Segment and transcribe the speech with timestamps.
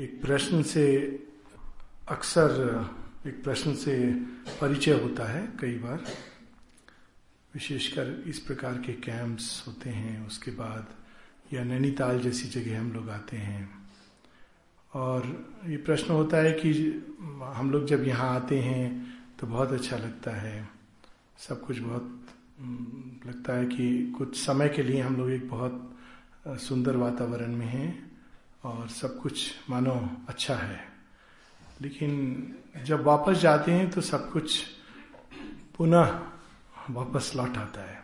[0.00, 0.84] एक प्रश्न से
[2.08, 2.50] अक्सर,
[3.26, 3.96] एक प्रश्न से
[4.60, 6.04] परिचय होता है कई बार।
[7.54, 10.94] विशेषकर इस प्रकार के कैंप्स होते हैं, उसके बाद
[11.52, 13.68] या नैनीताल जैसी जगह हम लोग आते हैं।
[14.92, 16.72] और ये प्रश्न होता है कि
[17.54, 20.68] हम लोग जब यहाँ आते हैं तो बहुत अच्छा लगता है।
[21.38, 22.26] सब कुछ बहुत
[23.26, 25.96] लगता है कि कुछ समय के लिए हम लोग एक बहुत
[26.48, 28.09] सुंदर वातावरण में हैं।
[28.64, 30.88] और सब कुछ मानो अच्छा है।
[31.80, 32.12] लेकिन
[32.84, 34.64] जब वापस जाते हैं तो सब कुछ
[35.76, 36.20] पुनः
[36.90, 38.02] वापस लौट आता है।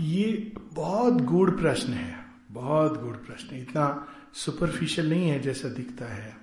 [0.00, 6.36] ये बहुत गूढ़ प्रश्न है, बहुत गूढ़ प्रश्न इतना सुपरफिशियल नहीं है जैसा दिखता है।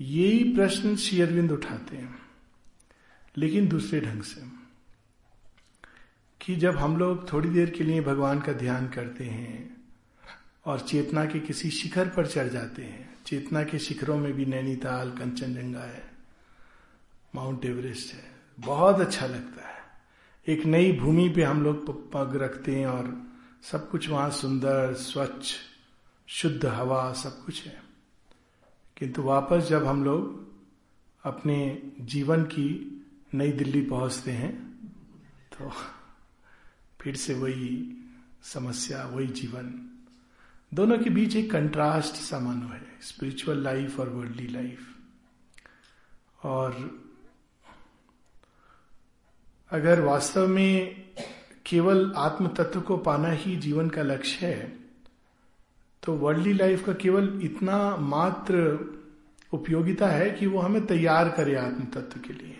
[0.00, 2.18] यही प्रश्न शेयरविंद उठाते हैं,
[3.36, 4.42] लेकिन दूसरे ढंग से।
[6.40, 9.69] कि जब हम लोग थोड़ी देर के लिए भगवान का ध्यान करते हैं
[10.64, 15.10] और चेतना के किसी शिखर पर चढ़ जाते हैं। चेतना के शिखरों में भी नैनीताल,
[15.10, 16.10] कंचनजंगा है,
[17.34, 18.24] माउंट एवरेस्ट है।
[18.58, 19.78] बहुत अच्छा लगता है।
[20.46, 23.22] एक नई भूमि पे हम लोग पग रखते हैं और
[23.62, 25.54] सब कुछ वहाँ सुंदर, स्वच्छ,
[26.26, 27.82] शुद्ध हवा, सब कुछ है।
[28.96, 30.50] किंतु वापस जब हम लोग
[31.24, 32.96] अपने जीवन की
[33.34, 34.52] नई दिल्ली पहुँचते हैं
[35.52, 35.70] तो
[37.00, 37.96] फिर से वही
[38.42, 39.89] समस्या, वही जीवन।
[40.74, 42.36] दोनों के बीच एक कंट्रास्ट सा
[42.74, 44.78] है स्पिरिचुअल लाइफ और वर्ल्डली लाइफ
[46.42, 47.00] और
[49.70, 51.02] अगर वास्तव में
[51.66, 54.78] केवल आत्म तत्व को पाना ही जीवन का लक्ष्य है
[56.02, 58.78] तो वर्ल्डली लाइफ का केवल इतना मात्र
[59.52, 62.58] उपयोगिता है कि वो हमें तैयार करे आत्म तत्व के लिए।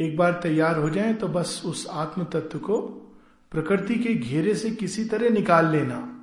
[0.00, 2.80] एक बार तैयार हो जाए तो बस उस आत्म तत्व को
[3.50, 6.19] प्रकृति के घेरे से किसी तरह निकाल लेना।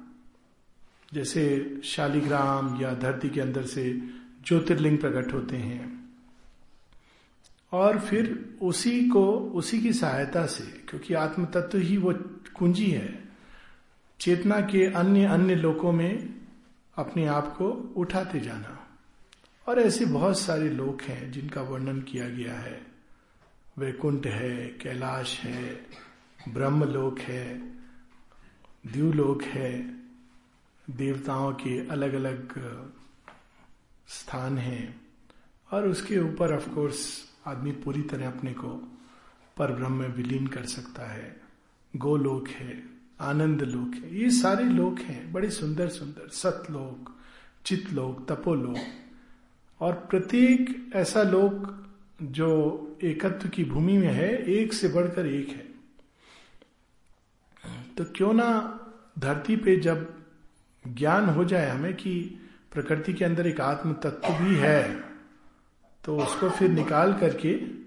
[1.13, 3.93] जैसे शालिग्राम या धरती के अंदर से
[4.45, 6.09] ज्योतिर्लिंग प्रकट होते हैं।
[7.71, 12.13] और फिर उसी को, उसी की सहायता से, क्योंकि आत्म तत्व ही वो
[12.53, 13.23] कुंजी है,
[14.19, 16.35] चेतना के अन्य अन्य लोकों में
[16.95, 18.87] अपने आप को उठाते जाना।
[19.67, 22.87] और ऐसे बहुत सारे लोक हैं जिनका वर्णन किया गया है।
[23.77, 25.85] वैकुंठ है, कैलाश है,
[26.49, 27.59] ब्रह्मलोक है
[28.87, 29.96] द्यूलोक है
[30.89, 32.53] देवताओं के अलग अलग
[34.07, 35.01] स्थान हैं
[35.71, 38.97] और उसके ऊपर ऑफ़ कोर्स आदमी पूरी तरह अपने को
[39.57, 41.41] पर ब्रह्म में विलीन कर सकता है।
[41.95, 42.83] गोलोक है,
[43.21, 47.15] आनंद लोक है, ये सारे लोक हैं, बड़े सुंदर सुंदर सतलोक
[47.65, 48.77] चितलोक तपोलोक।
[49.79, 51.87] और प्रत्येक ऐसा लोक
[52.21, 55.67] जो एकत्व की भूमि में है, एक से बढ़कर एक है।
[57.97, 58.79] तो क्यों ना
[59.19, 60.16] धरती पे जब
[60.93, 62.39] ज्ञान हो जाए हमें कि
[62.73, 65.03] प्रकृति के अंदर एक आत्म तत्व भी है
[66.03, 67.77] तो उसको फिर निकाल करके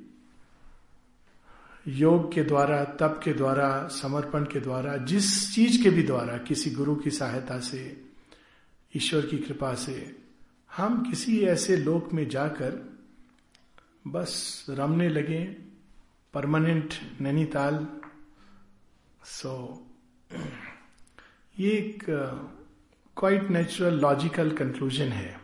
[1.89, 6.71] योग के द्वारा, तप के द्वारा, समर्पण के द्वारा, जिस चीज़ के भी द्वारा, किसी
[6.71, 8.05] गुरु की सहायता से,
[8.97, 10.16] ईश्वर की कृपा से,
[10.77, 12.99] हम किसी ऐसे लोक में जाकर
[14.06, 15.44] बस रमने लगे,
[16.34, 17.87] परमानेंट नैनीताल।
[19.25, 19.87] सो
[21.59, 22.05] ये एक
[23.21, 25.41] क्वाइट नेचुरल लॉजिकल कंक्लूजन है।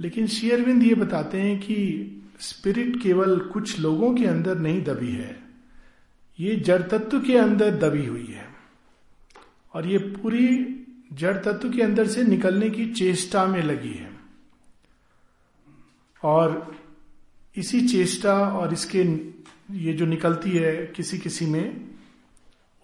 [0.00, 1.76] लेकिन शेयरविंद ये बताते हैं कि
[2.40, 5.42] स्पिरिट केवल कुछ लोगों के अंदर नहीं दबी है,
[6.40, 8.48] ये जड़ तत्व के अंदर दबी हुई है।
[9.74, 10.76] और ये पूरी
[11.12, 14.10] जड़ तत्व के अंदर से निकलने की चेष्टा में लगी है।
[16.22, 16.76] और
[17.56, 19.02] इसी चेष्टा और इसके
[19.70, 21.90] ये जो निकलती है किसी किसी में,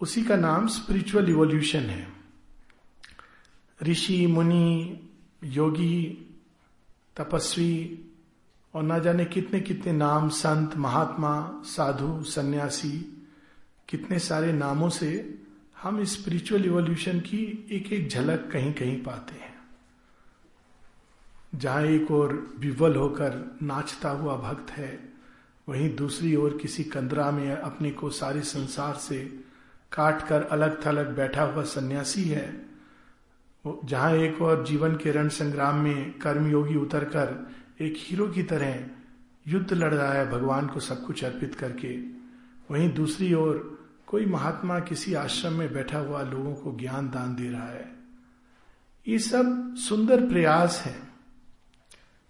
[0.01, 2.22] उसी का नाम स्पिरिचुअल इवोल्यूशन है।
[3.83, 4.99] ऋषि, मुनि,
[5.43, 6.27] योगी,
[7.17, 7.99] तपस्वी
[8.73, 13.25] और ना जाने कितने कितने नाम, संत, महात्मा, साधु, सन्यासी,
[13.89, 15.39] कितने सारे नामों से
[15.81, 19.53] हम स्पिरिचुअल इवोल्यूशन की एक एक झलक कहीं कहीं पाते हैं।
[21.55, 25.13] जहाँ एक और विवल होकर नाचता हुआ भक्त है,
[25.69, 29.39] वहीं दूसरी ओर किसी कंदरा में अपने को सारे संसार से
[29.91, 32.72] काट कर अलग थलग बैठा हुआ सन्यासी है
[33.65, 37.51] जहाँ एक और जीवन के रण संग्राम में कर्मयोगी उतर कर
[37.81, 38.85] एक हीरो की तरह
[39.45, 41.95] युद्ध लड़ रहा है भगवान को सब कुछ अर्पित करके,
[42.71, 47.49] वहीं दूसरी ओर कोई महात्मा किसी आश्रम में बैठा हुआ लोगों को ज्ञान दान दे
[47.49, 47.91] रहा है।
[49.07, 50.95] ये सब सुंदर प्रयास है,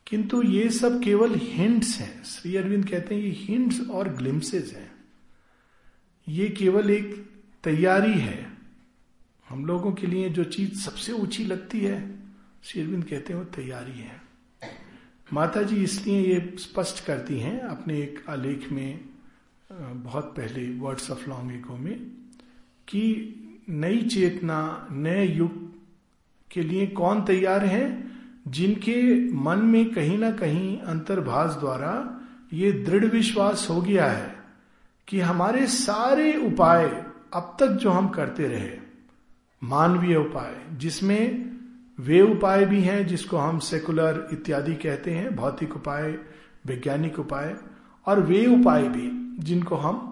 [0.08, 4.92] किंतु ये सब केवल हिंट्स हैं। श्री अरविंद कहते हैं, ये हिंट्स और ग्लिम्सेज हैं।
[6.28, 7.16] ये केवल एक
[7.64, 8.53] तैयारी है।
[9.50, 11.98] हम लोगों के लिए जो चीज़ सबसे ऊँची लगती है
[12.64, 14.22] शेरविंद कहते हैं वो तैयारी है।
[15.34, 19.00] माता जी इसलिए ये स्पष्ट करती हैं अपने एक आलेख में
[19.72, 22.00] बहुत पहले वर्ड्स ऑफ़ लॉन्ग एको में,
[22.88, 25.74] कि नई चेतना, नए युग
[26.52, 28.04] के लिए कौन तैयार है,
[28.48, 31.94] जिनके मन में कहीं ना कहीं अंतर्भाष द्वारा
[32.54, 34.36] ये दृढ़ विश्वास हो गया है
[35.08, 36.86] कि हमारे सारे उपाय
[37.34, 38.83] अब तक जो हम करते रहे
[39.64, 41.52] मानवीय उपाय, जिसमें
[42.00, 46.12] वे उपाय भी हैं जिसको हम सेकुलर इत्यादि कहते हैं, भौतिक उपाय,
[46.66, 47.56] वैज्ञानिक उपाय,
[48.06, 49.10] और वे उपाय भी
[49.44, 50.10] जिनको हम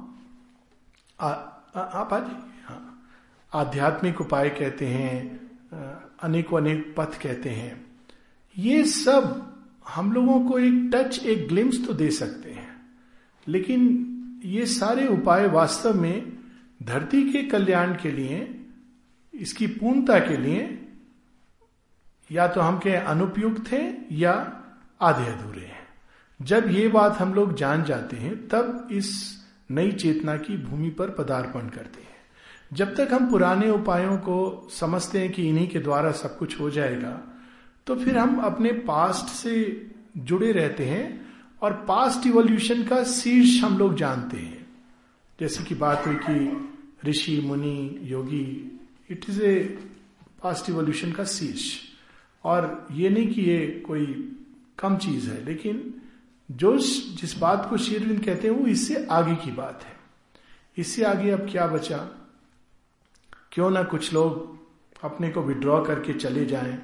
[1.22, 2.24] आप आज
[2.66, 3.04] हाँ।
[3.54, 5.40] आध्यात्मिक उपाय कहते हैं
[6.24, 7.86] अनेकों अनेक पथ कहते हैं।
[8.58, 9.54] ये सब
[9.90, 12.70] हम लोगों को एक टच एक ग्लिम्स तो दे सकते हैं।
[13.48, 13.82] लेकिन
[14.46, 16.38] ये सारे उपाय वास्तव में
[16.84, 18.61] धरती के कल्याण के लिए
[19.34, 20.88] इसकी पूर्णता के लिए
[22.32, 24.34] या तो हम कहें अनुपयुक्त है या
[25.02, 25.88] आधे अधूरे हैं।
[26.42, 29.38] जब ये बात हम लोग जान जाते हैं, तब इस
[29.72, 32.10] नई चेतना की भूमि पर पदार्पण करते हैं।
[32.74, 36.70] जब तक हम पुराने उपायों को समझते हैं कि इन्हीं के द्वारा सब कुछ हो
[36.70, 37.20] जाएगा
[37.88, 39.56] तो फिर हम अपने पास्ट से
[40.18, 41.26] जुड़े रहते हैं
[41.62, 44.66] और पास्ट इवोल्यूशन का शीर्ष हम लोग जानते हैं।
[45.40, 46.70] जैसे कि बात हुई कि
[47.06, 48.71] ऋषि, मुनि, योगी
[49.12, 49.56] it is a
[50.44, 51.80] past evolution का शीर्ष।
[52.44, 54.06] और ये नहीं कि ये कोई
[54.80, 55.94] कम चीज़ है, लेकिन
[56.50, 59.96] जो जिस बात को शेरविंद कहते हैं, वो इससे आगे की बात है।
[60.78, 61.98] इससे आगे अब क्या बचा?
[63.52, 64.60] क्यों ना कुछ लोग
[65.04, 66.78] अपने को विड्रॉ करके चले जाएँ।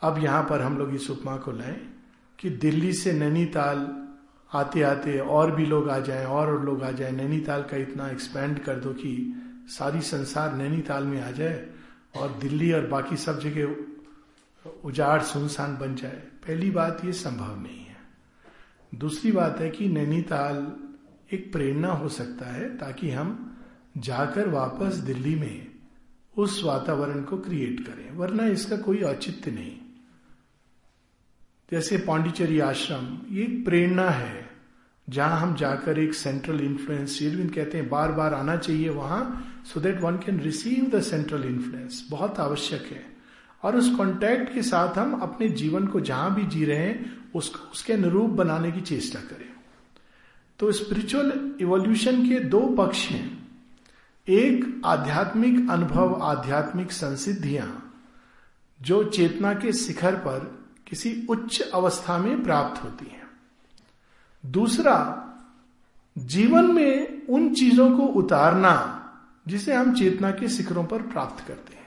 [0.00, 1.76] अब यहाँ पर हम लोग इस उपमा को लाएँ
[2.38, 4.06] कि दिल्ली से नैनीताल
[4.52, 8.58] आते आते और भी लोग आ जाएँ, और लोग आ जाएँ। नैनीताल का इतना एक्सपेंड
[8.58, 9.12] कर दो कि
[9.68, 11.66] सारी संसार नैनीताल में आ जाए
[12.16, 13.76] और दिल्ली और बाकी सब जगह
[14.84, 17.96] उजाड़ सुनसान बन जाए। पहली बात ये संभव नहीं है।
[18.94, 20.72] दूसरी बात है कि नैनीताल
[21.32, 23.56] एक प्रेरणा हो सकता है ताकि हम
[23.98, 25.70] जाकर वापस दिल्ली में
[26.36, 29.76] उस वातावरण को क्रिएट करें, वरना इसका कोई औचित्य नहीं।
[31.70, 34.55] जैसे पांडिचेरी आश्रम, ये प्रेरणा है।
[35.10, 39.80] जहाँ हम जाकर एक सेंट्रल इन्फ्लुएंस शेरविंद कहते हैं बार बार आना चाहिए वहाँ so
[39.80, 43.16] that one can receive the central influence बहुत आवश्यक है।
[43.62, 47.72] और उस कॉन्टैक्ट के साथ हम अपने जीवन को जहाँ भी जी रहे हैं उसको
[47.72, 49.48] उसके अनुरूप बनाने की चेष्टा करें।
[50.58, 53.48] तो स्पिरिचुअल इवोल्यूशन के दो पक्ष हैं।
[54.28, 57.94] एक, आध्यात्मिक अनुभव, आध्यात्मिक संसिद्धियाँ,
[58.82, 63.25] जो चेतना के शिखर पर किसी उच्च अवस्था में प्राप्त होती है।
[64.46, 65.22] दूसरा,
[66.18, 69.02] जीवन में उन चीज़ों को उतारना
[69.48, 71.86] जिसे हम चेतना के शिखरों पर प्राप्त करते हैं।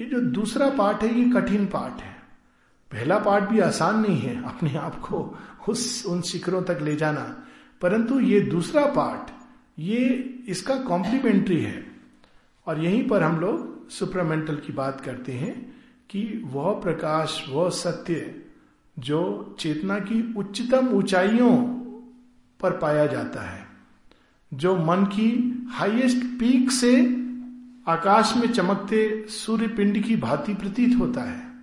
[0.00, 2.12] ये जो दूसरा पार्ट है, ये कठिन पार्ट है।
[2.92, 5.38] पहला पार्ट भी आसान नहीं है अपने आप को
[5.68, 7.46] उस, उन शिखरों तक ले जाना।
[7.80, 9.30] परंतु ये दूसरा पार्ट
[9.78, 10.04] ये
[10.48, 11.86] इसका कॉम्प्लीमेंट्री है।
[12.66, 15.80] और यहीं पर हम लोग सुपरामेंटल की बात करते हैं
[16.10, 18.42] कि वह प्रकाश, वह सत्य
[19.00, 21.66] जो चेतना की उच्चतम ऊंचाइयों
[22.60, 23.66] पर पाया जाता है,
[24.54, 26.96] जो मन की हाईएस्ट पीक से
[27.88, 31.54] आकाश में चमकते सूर्य पिंड की भांति प्रतीत होता है,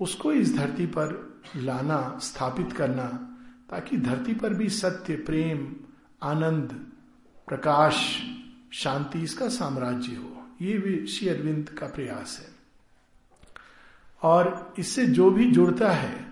[0.00, 3.36] उसको इस धरती पर लाना, स्थापित करना,
[3.70, 5.76] ताकि धरती पर भी सत्य, प्रेम,
[6.22, 6.86] आनंद,
[7.48, 8.22] प्रकाश,
[8.72, 12.54] शांति इसका साम्राज्य हो। ये भी श्री अरविंद का प्रयास है।
[14.22, 16.29] और इससे जो भी जुड़ता है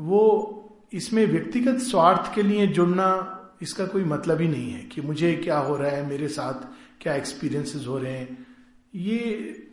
[0.00, 0.56] वो
[0.92, 5.58] इसमें व्यक्तिगत स्वार्थ के लिए जुड़ना इसका कोई मतलब ही नहीं है कि मुझे क्या
[5.58, 6.66] हो रहा है, मेरे साथ
[7.02, 8.46] क्या एक्सपीरियंसेस हो रहे हैं।
[8.94, 9.18] ये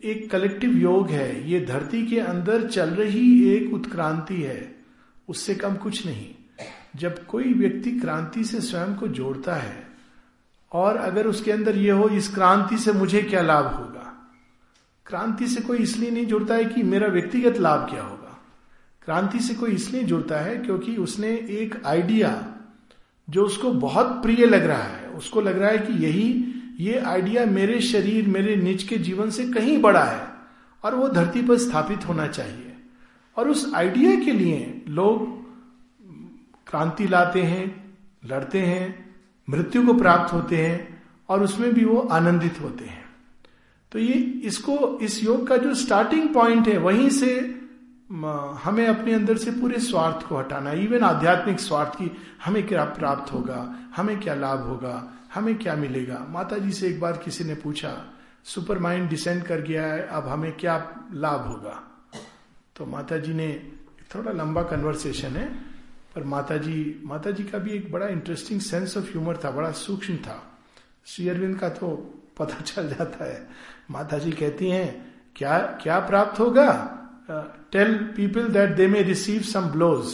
[0.04, 4.76] एक कलेक्टिव योग है। ये धरती के अंदर चल रही एक उत्क्रांति है।
[5.28, 6.26] उससे कम कुछ नहीं।
[6.96, 9.86] जब कोई व्यक्ति क्रांति से स्वयं को जोड़ता है
[10.72, 14.30] और अगर उसके अंदर ये हो, इस क्रांति से मुझे क्या लाभ होगा?
[15.06, 18.17] क्रांति से कोई इसलिए नहीं जुड़ता है कि मेरा व्यक्तिगत लाभ क्या होगा
[19.08, 22.46] क्रांति से कोई इसलिए जुड़ता है क्योंकि उसने एक आइडिया
[23.30, 27.46] जो उसको बहुत प्रिय लग रहा है, उसको लग रहा है कि यही, ये आइडिया
[27.46, 30.28] मेरे शरीर, मेरे निज के जीवन से कहीं बड़ा है
[30.84, 32.76] और वो धरती पर स्थापित होना चाहिए।
[33.36, 35.42] और उस आइडिया के लिए लोग
[36.66, 37.94] क्रांति लाते हैं,
[38.26, 39.14] लड़ते हैं,
[39.50, 43.04] मृत्यु को प्राप्त होते हैं और उसमें भी वो आनंदित होते हैं।
[43.92, 47.57] तो ये, इसको, इस योग का जो स्टार्टिंग पॉइंट है, वहीं से
[48.12, 53.32] हमें अपने अंदर से पूरे स्वार्थ को हटाना इवन आध्यात्मिक स्वार्थ की हमें क्या प्राप्त
[53.32, 56.26] होगा, हमें क्या लाभ होगा, हमें क्या मिलेगा?
[56.28, 58.04] माता जी से एक बार किसी ने पूछा
[58.44, 61.82] सुपर माइंड डिसेंड कर गया है, अब हमें क्या लाभ होगा?
[62.76, 63.72] तो माता जी ने,
[64.14, 65.54] थोड़ा लंबा कन्वर्सेशन है,
[66.14, 69.70] पर माता जी माता जी का भी एक बड़ा इंटरेस्टिंग सेंस ऑफ़ ह्यूमर था, बड़ा
[69.70, 70.58] सूक्ष्म था।
[71.06, 73.48] श्री अरविंद का तो पता चल जाता है।
[73.90, 76.94] माता जी कहती हैं, क्या क्या प्राप्त होगा?
[77.72, 80.12] Tell people that they may receive some blows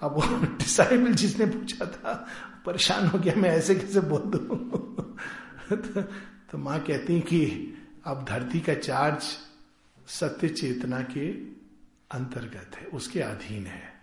[0.00, 0.20] अब
[0.58, 2.26] डिसाइबल जिसने पूछा था
[2.66, 4.38] परेशान हो गया मैं ऐसे कैसे बोल दू?
[5.76, 6.02] तो,
[6.50, 7.74] तो माँ कहती कि
[8.04, 9.22] अब धरती का चार्ज
[10.08, 11.30] सत्य चेतना के
[12.10, 13.94] अंतर्गत है उसके अधीन है।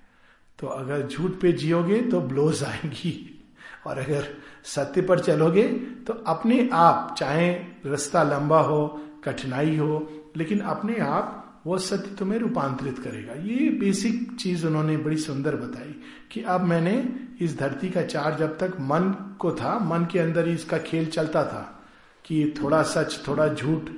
[0.59, 3.43] तो अगर झूठ पे जियोगे तो ब्लोज आएँगी।
[3.87, 4.27] और अगर
[4.63, 5.67] सत्य पर चलोगे
[6.07, 7.53] तो अपने आप चाहे
[7.85, 14.35] रास्ता लंबा हो कठिनाई हो लेकिन अपने आप वो सत्य तुम्हें रूपांतरित करेगा। ये बेसिक
[14.39, 15.95] चीज़ उन्होंने बड़ी सुंदर बताई
[16.31, 16.93] कि अब मैंने
[17.41, 21.05] इस धरती का चार्ज अब तक मन को था, मन के अंदर ही इसका खेल
[21.05, 21.85] चलता था
[22.25, 23.89] कि थोड़ा सच, थोड़ा झूठ।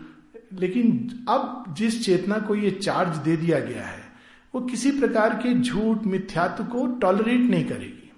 [0.53, 4.03] लेकिन अब जिस चेतना को ये चार्ज दे दिया गया है,
[4.53, 8.11] वो किसी प्रकार के झूठ, मिथ्यात्व को टॉलरेट नहीं करेगी।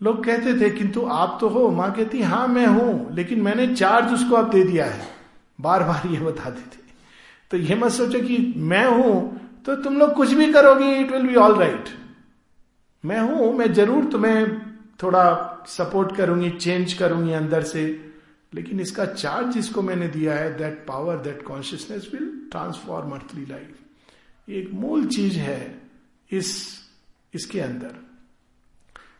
[0.00, 4.12] लोग कहते थे, किंतु आप तो हो। माँ कहती हाँ मैं हूँ, लेकिन मैंने चार्ज
[4.12, 5.06] उसको अब दे दिया है।
[5.60, 6.87] बार बार ये बताती थी।
[7.50, 9.14] तो ये मत सोचो कि मैं हूँ
[9.66, 11.88] तो तुम लोग कुछ भी करोगे it will be all right
[13.04, 14.58] मैं हूँ, मैं ज़रूर तुम्हें
[15.02, 17.84] थोड़ा सपोर्ट करूँगी चेंज करूँगी अंदर से,
[18.52, 24.50] लेकिन इसका चार्ज जिसको मैंने दिया है that power that consciousness will transform earthly life
[24.50, 25.60] एक मूल चीज़ है
[26.30, 26.50] इस,
[27.34, 27.94] इसके अंदर।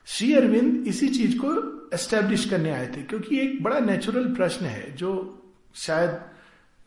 [0.07, 1.51] श्री अरविंद इसी चीज़ को
[1.95, 5.11] एस्टेब्लिश करने आए थे, क्योंकि एक बड़ा नेचुरल प्रश्न है, जो
[5.77, 6.19] शायद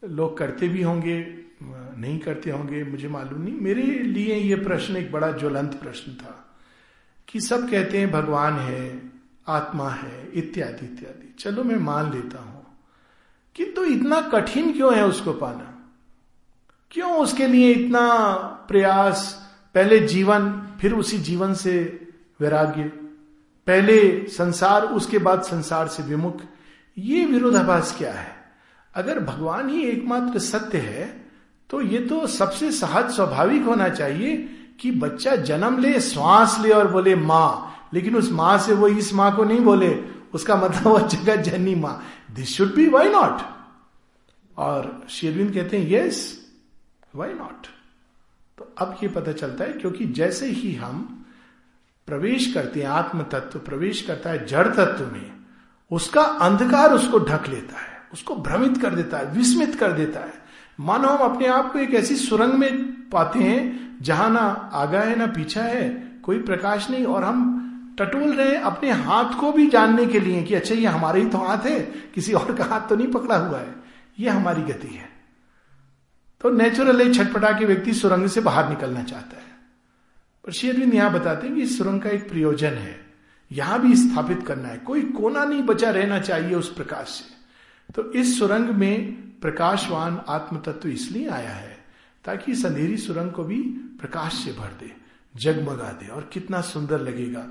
[0.04, 1.18] लोग करते भी होंगे,
[1.64, 6.54] नहीं करते होंगे, मुझे मालूम नहीं। मेरे लिए ये प्रश्न एक बड़ा ज्वलंत प्रश्न था
[7.28, 9.12] कि सब कहते हैं भगवान है,
[9.48, 12.66] आत्मा है, इत्यादि इत्यादि। चलो मैं मान लेता हूँ
[13.56, 15.92] किंतु तो इतना कठिन क्यों है उसको पाना?
[16.92, 18.08] क्यों उसके लिए इतना
[18.68, 19.50] प्रयास?
[19.76, 21.74] पहले जीवन, फिर उसी जीवन से
[22.40, 22.84] वैराग्य।
[23.68, 26.42] पहले संसार, उसके बाद संसार से विमुख।
[26.98, 28.41] ये विरोधाभास क्या है?
[28.96, 31.06] अगर भगवान ही एकमात्र सत्य है
[31.70, 34.36] तो ये तो सबसे सहज स्वाभाविक होना चाहिए
[34.80, 39.14] कि बच्चा जन्म ले, श्वास ले और बोले, माँ। लेकिन उस माँ से वो इस
[39.14, 39.90] माँ को नहीं बोले।
[40.34, 43.42] उसका मतलब वो जगत जननी माँ। This should be why not
[44.58, 46.20] और शेरविन कहते हैं यस
[47.16, 47.68] वाई नॉट
[48.58, 51.26] तो अब ये पता चलता है, क्योंकि जैसे ही हम
[52.08, 55.32] प्रवेश करते हैं आत्म तत्व प्रवेश करता है जड़ तत्व में,
[55.92, 60.40] उसका अंधकार उसको ढक लेता है। उसको भ्रमित कर देता है, विस्मित कर देता है।
[60.80, 64.40] मानो हम अपने आप को एक ऐसी सुरंग में पाते हैं, जहाँ ना
[64.74, 65.90] आगा है, ना पीछा है,
[66.24, 67.58] कोई प्रकाश नहीं, और हम
[68.00, 71.38] टटोल रहे अपने हाथ को भी जानने के लिए कि अच्छा ये हमारे ही तो
[71.38, 71.80] हाथ है,
[72.16, 73.76] किसी और का हाथ तो नहीं पकड़ा हुआ है,
[74.20, 75.10] ये हमारी गति है।
[76.42, 79.50] तो नेचुरल छटपटा के व्यक्ति सुरंग से बाहर निकलना चाहता है।
[80.46, 83.00] पर शेरविंद यहाँ बताते हैं कि इस सुरंग का एक प्रयोजन है,
[83.52, 87.41] यहाँ भी स्थापित करना है, कोई कोना नहीं बचा रहना चाहिए उस प्रकाश से।
[87.96, 91.78] तो इस सुरंग में प्रकाशवान आत्म तत्व इसलिए आया है
[92.26, 93.62] ताकि इस अंधेरी सुरंग को भी
[94.02, 94.92] प्रकाश से भर दे,
[95.36, 97.48] जगमगा दे। और कितना सुंदर लगेगा।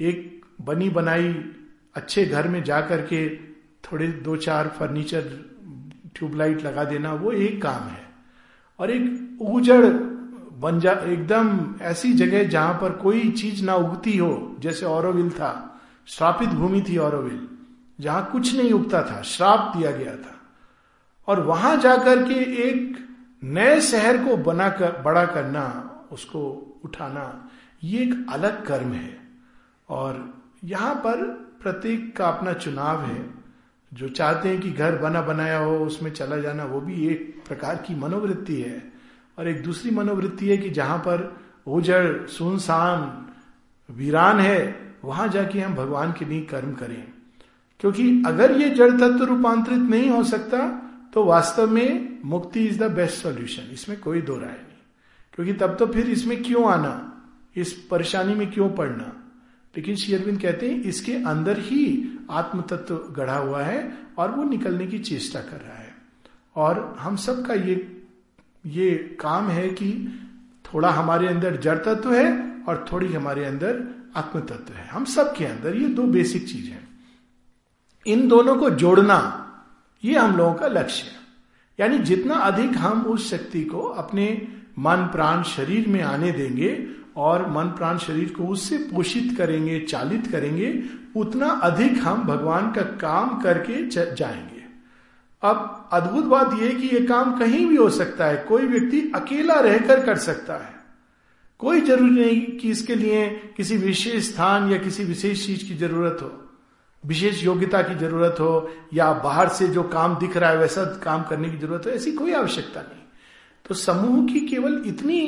[0.00, 1.44] एक बनी बनाई
[1.94, 3.36] अच्छे घर में जाकर के
[3.84, 5.22] थोड़े दो चार फर्नीचर,
[6.14, 8.08] ट्यूबलाइट लगा देना, वो एक काम है।
[8.78, 9.86] और एक उजड़
[10.58, 15.80] बन जा, एकदम ऐसी जगह जहाँ पर कोई चीज़ ना उगती हो, जैसे औरविल था।
[16.06, 17.48] श्रापित भूमि थी औरविल
[18.00, 20.40] जहाँ कुछ नहीं उगता था, श्राप दिया गया था।
[21.26, 23.08] और वहाँ जाकर के एक
[23.44, 27.48] नए शहर को बना कर, बड़ा करना, उसको उठाना,
[27.84, 29.20] ये एक अलग कर्म है।
[29.88, 31.24] और यहाँ पर
[31.62, 33.34] प्रत्येक का अपना चुनाव है।
[33.94, 37.76] जो चाहते हैं कि घर बना बनाया हो, उसमें चला जाना, वो भी एक प्रकार
[37.76, 38.92] की मनोवृत्ति है।
[39.38, 43.26] और एक दूसरी मनोवृत्ति है कि जहाँ पर ओजड़ सुनसान,
[43.90, 47.08] वीरान है, वहाँ जाके हम भगवान के लिए कर्म करें।
[47.82, 52.90] क्योंकि अगर ये जड़ तत्व रूपांतरित नहीं हो सकता तो वास्तव में मुक्ति इज़ द
[52.90, 54.78] बेस्ट सॉल्यूशन इसमें कोई दो राय नहीं।
[55.34, 57.22] क्योंकि तब तो फिर इसमें क्यों आना?
[57.56, 59.12] इस परेशानी में क्यों पड़ना?
[59.76, 64.86] लेकिन शेयरविंद कहते हैं, इसके अंदर ही आत्म तत्व गढ़ा हुआ है और वो निकलने
[64.86, 65.94] की चेष्टा कर रहा है।
[66.56, 68.02] और हम सबका ये
[68.66, 70.20] ये काम है कि
[70.64, 73.84] थोड़ा हमारे अंदर जड़ तत्व है और थोड़ी हमारे अंदर
[74.16, 76.81] आत्म तत्व है। हम सबके अंदर ये दो बेसिक चीज़ है।
[78.06, 79.38] इन दोनों को जोड़ना,
[80.04, 81.22] ये हम लोगों का लक्ष्य है।
[81.80, 87.50] यानी जितना अधिक हम उस शक्ति को अपने मन, प्राण, शरीर में आने देंगे और
[87.50, 90.82] मन, प्राण, शरीर को उससे पोषित करेंगे, चालित करेंगे,
[91.16, 94.62] उतना अधिक हम भगवान का काम करके जाएँगे।
[95.42, 99.54] अब अद्भुत बात यह कि यह काम कहीं भी हो सकता है, कोई व्यक्ति अकेला
[99.54, 100.74] रहकर कर सकता है।
[101.58, 106.18] कोई ज़रूरी नहीं कि इसके लिए किसी विशेष स्थान या किसी विशेष चीज़ की ज़रूरत
[106.22, 106.41] हो।
[107.04, 111.22] विशेष योग्यता की ज़रूरत हो या बाहर से जो काम दिख रहा है वैसा काम
[111.22, 113.00] करने की ज़रूरत हो ऐसी कोई आवश्यकता नहीं।
[113.68, 115.18] तो समूह की केवल इतनी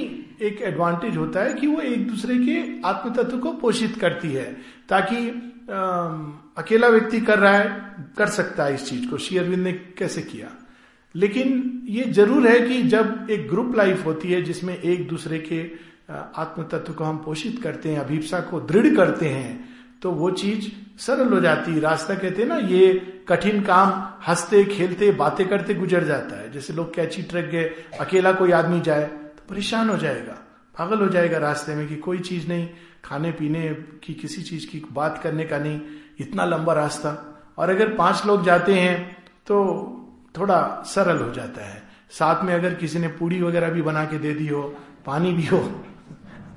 [0.43, 4.45] एक एडवांटेज होता है कि वो एक दूसरे के आत्म तत्व को पोषित करती है
[4.89, 5.17] ताकि
[5.71, 5.79] आ,
[6.57, 10.23] अकेला व्यक्ति कर रहा है कर सकता है इस चीज़ को। श्री अरविंद ने कैसे
[10.23, 10.49] किया?
[11.15, 15.63] लेकिन ये ज़रूर है कि जब एक ग्रुप लाइफ होती है जिसमें एक दूसरे के
[16.13, 19.74] आत्म तत्व को हम पोषित करते हैं अभिप्सा को दृढ़ करते हैं
[20.05, 20.65] तो वो चीज़
[21.01, 23.91] सरल हो जाती रास्ता कहते हैं ना, ये कठिन काम,
[24.27, 27.65] हँसते, खेलते, बातें करते गुजर जाता है। जैसे लोग कैची ट्रक गए,
[28.01, 30.33] अकेला कोई आदमी जाए तो परेशान हो जाएगा,
[30.75, 32.69] पागल हो जाएगा रास्ते में कि कोई चीज़ नहीं,
[33.05, 33.69] खाने पीने
[34.05, 35.81] की किसी चीज़ की बात करने का नहीं,
[36.21, 37.11] इतना लंबा रास्ता।
[37.59, 38.97] और अगर पाँच लोग जाते हैं
[39.47, 39.57] तो
[40.39, 44.19] थोड़ा सरल हो जाता है। साथ में अगर किसी ने पूड़ी वगैरह भी बना के
[44.19, 44.63] दे दी हो,
[45.07, 45.65] पानी भी हो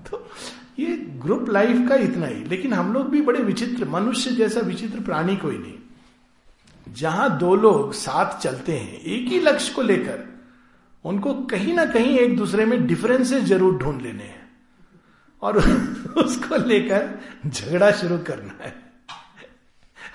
[0.80, 5.00] ये ग्रुप लाइफ का इतना ही। लेकिन हम लोग भी बड़े विचित्र, मनुष्य जैसा विचित्र
[5.00, 5.74] प्राणी कोई नहीं।
[6.94, 10.42] जहाँ दो लोग साथ चलते हैं, एक ही लक्ष्य को लेकर,
[11.04, 14.50] उनको कहीं ना कहीं एक दूसरे में डिफरेंसेस ज़रूर ढूंढ लेने हैं।
[15.42, 15.58] और
[16.18, 18.94] उसको लेकर झगड़ा शुरू करना है।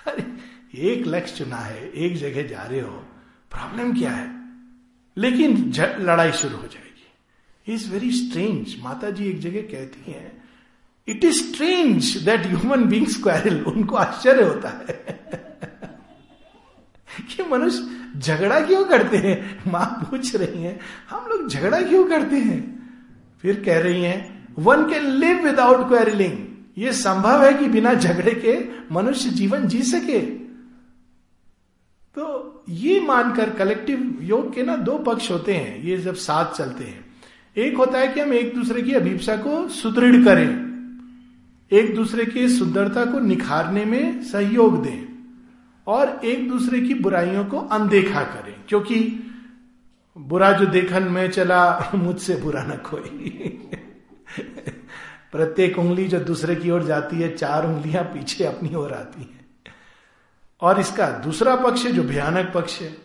[0.07, 0.33] अरे,
[0.79, 3.05] एक लक्ष्य चुना है, एक जगह जा रहे हो
[3.51, 4.43] प्रॉब्लम क्या है?
[5.17, 10.42] लेकिन लड़ाई शुरू हो जाएगी। इज़ वेरी स्ट्रेंज माता जी एक जगह कहती हैं
[11.09, 15.23] it is strange that human being quarrel उनको आश्चर्य होता है।
[17.21, 19.65] कि मनुष्य झगड़ा क्यों करते हैं?
[19.73, 20.81] माँ पूछ रही हैं,
[21.11, 22.83] हम लोग झगड़ा क्यों करते हैं?
[23.43, 26.39] फिर कह रही हैं one can live without quarrelling
[26.79, 30.21] ये संभव है कि बिना झगड़े के मनुष्य जीवन जी सके।
[32.15, 36.85] तो ये मानकर कलेक्टिव योग के ना दो पक्ष होते हैं। ये जब साथ चलते
[36.85, 37.05] हैं।
[37.57, 40.62] एक होता है कि हम एक दूसरे की अभिप्सा को सुदृढ़ करें।
[41.73, 45.29] एक दूसरे की सुंदरता को निखारने में सहयोग दें
[45.87, 49.29] और एक दूसरे की बुराइयों को अनदेखा करें। क्योंकि
[50.19, 53.39] बुरा जो देखन में चला, मुझसे बुरा न कोई।
[55.33, 59.47] प्रत्येक उंगली जो दूसरे की ओर जाती है, चार उंगलियाँ पीछे अपनी ओर आती हैं।
[60.61, 62.97] और इसका दूसरा पक्ष है, जो भयानक पक्ष है,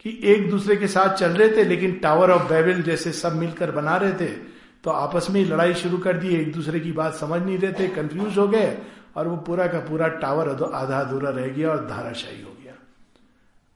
[0.00, 3.70] कि एक दूसरे के साथ चल रहे थे, लेकिन टावर ऑफ़ बेबिल जैसे सब मिलकर
[3.70, 4.51] बना रहे थे
[4.84, 7.72] तो आपस में ही लड़ाई शुरू कर दी, एक दूसरे की बात समझ नहीं रहे
[7.72, 8.76] थे कंफ्यूज हो गए,
[9.16, 12.72] और वो पूरा का पूरा टावर आधा अधूरा रह गया और धाराशाही हो गया।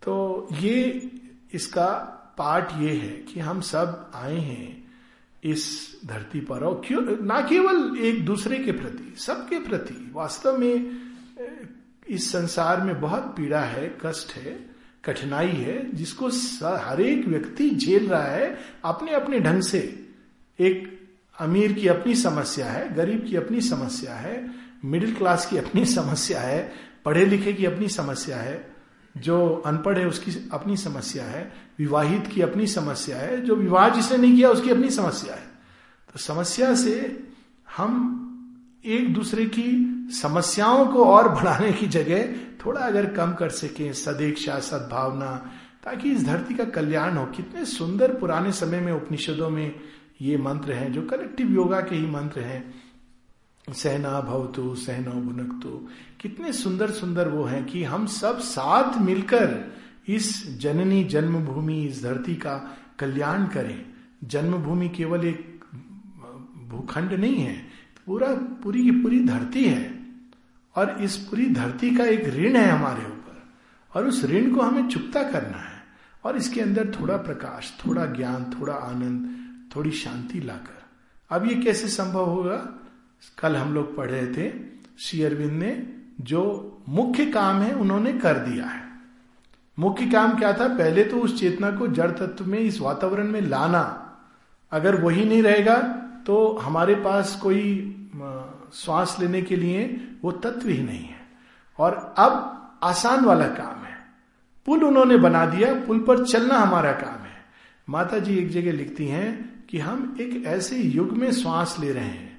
[0.02, 1.10] तो ये,
[1.52, 1.86] इसका
[2.38, 4.84] पार्ट ये है कि हम सब आए हैं
[5.42, 5.66] इस
[6.06, 10.90] धरती पर, और क्यों, ना केवल एक दूसरे के प्रति, सबके प्रति। वास्तव में,
[12.08, 14.58] इस संसार में बहुत पीड़ा है, कष्ट है,
[15.04, 16.28] कठिनाई है, जिसको
[16.78, 19.80] हर एक व्यक्ति झेल रहा है अपने अपने ढंग से।
[20.60, 21.06] एक
[21.38, 24.50] अमीर की अपनी समस्या है, गरीब की अपनी समस्या है,
[24.84, 26.72] मिडिल क्लास की अपनी समस्या है,
[27.04, 28.76] पढ़े लिखे की अपनी समस्या है,
[29.16, 34.18] जो अनपढ़ है उसकी अपनी समस्या है, विवाहित की अपनी समस्या है, जो विवाह जिसने
[34.18, 35.46] नहीं किया उसकी अपनी समस्या है।
[36.12, 37.24] तो समस्या से
[37.76, 38.22] हम
[38.84, 42.32] एक दूसरे की समस्याओं को और बढ़ाने की जगह
[42.66, 45.52] थोड़ा अगर कम कर सके, सदेक्षा, सद्भावना,
[45.84, 49.80] ताकि इस धरती का कल्याण हो। कितने सुंदर पुराने समय में उपनिषदों में
[50.20, 52.74] ये मंत्र हैं, जो कलेक्टिव योगा के ही मंत्र हैं।
[53.74, 55.88] सहना भवतु, सहनो भुनकतु।
[56.20, 59.72] कितने सुंदर सुंदर वो हैं कि हम सब साथ मिलकर
[60.08, 63.86] इस जननी जन्मभूमि, इस धरती का कल्याण करें।
[64.24, 65.64] जन्मभूमि केवल एक
[66.68, 67.66] भूखंड नहीं है,
[68.06, 70.06] पूरा, पूरी की पूरी धरती है।
[70.76, 73.42] और इस पूरी धरती का एक ऋण है हमारे ऊपर।
[73.94, 75.84] और उस ऋण को हमें चुकता करना है।
[76.24, 79.45] और इसके अंदर थोड़ा प्रकाश, थोड़ा ज्ञान, थोड़ा आनंद
[79.76, 80.82] थोड़ी शांति लाकर।
[81.30, 82.56] अब ये कैसे संभव होगा?
[83.38, 84.52] कल हम लोग पढ़ रहे थे,
[84.98, 85.86] श्री अरविंद ने
[86.20, 86.42] जो
[86.88, 88.82] मुख्य काम है उन्होंने कर दिया है।
[89.78, 90.68] मुख्य काम क्या था?
[90.68, 94.02] पहले तो उस चेतना को जड़ तत्व में, इस वातावरण में लाना।
[94.72, 95.76] अगर वही नहीं रहेगा
[96.26, 97.92] तो हमारे पास कोई
[98.74, 99.82] श्वास लेने के लिए
[100.22, 101.20] वो तत्व ही नहीं है।
[101.78, 102.32] और अब
[102.82, 103.96] आसान वाला काम है।
[104.66, 107.44] पुल उन्होंने बना दिया, पुल पर चलना हमारा काम है।
[107.88, 112.04] माता जी एक जगह लिखती हैं कि हम एक ऐसे युग में श्वास ले रहे
[112.04, 112.36] हैं,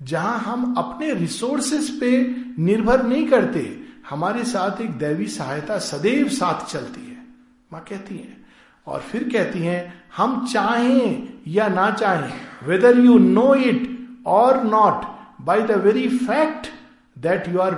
[0.00, 2.10] जहाँ हम अपने रिसोर्सेस पे
[2.58, 3.60] निर्भर नहीं करते।
[4.10, 7.18] हमारे साथ एक दैवी सहायता सदैव साथ चलती है।
[7.72, 8.36] माँ कहती है,
[8.86, 12.32] और फिर कहती हैं, हम चाहें या ना चाहें
[12.66, 13.88] whether you know it
[14.26, 15.04] or not
[15.44, 16.66] by the very fact
[17.18, 17.76] that you are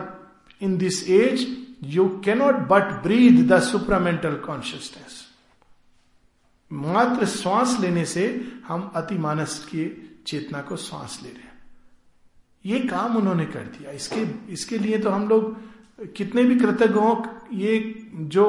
[0.62, 1.46] in this age
[1.84, 5.20] you cannot but breathe the supramental consciousness
[6.72, 8.24] मात्र श्वास लेने से
[8.68, 9.84] हम अति मानस की
[10.26, 11.52] चेतना को श्वास ले रहे हैं।
[12.66, 17.24] ये काम उन्होंने कर दिया। इसके इसके लिए तो हम लोग कितने भी कृतज्ञ हो,
[17.52, 18.44] ये जो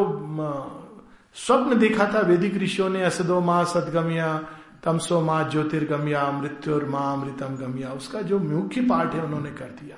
[1.36, 4.38] स्वप्न देखा था वैदिक ऋषियों ने, असदो माँ सदगम्या,
[4.84, 9.98] तमसो माँ ज्योतिर्गम्या, मृत्युर माँ अमृतम गम्या, उसका जो मुख्य पार्ट है उन्होंने कर दिया।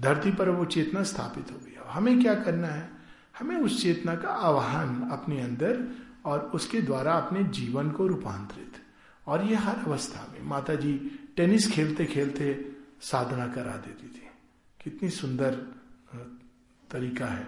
[0.00, 2.90] धरती पर वो चेतना स्थापित हो गया हमें क्या करना है?
[3.38, 5.80] हमें उस चेतना का आवाहन अपने अंदर
[6.28, 8.72] और उसके द्वारा अपने जीवन को रूपांतरित।
[9.26, 14.30] और ये हर अवस्था में माता जी टेनिस खेलते खेलते साधना करा देती थी।
[14.84, 15.50] कितनी सुंदर
[16.90, 17.46] तरीका है।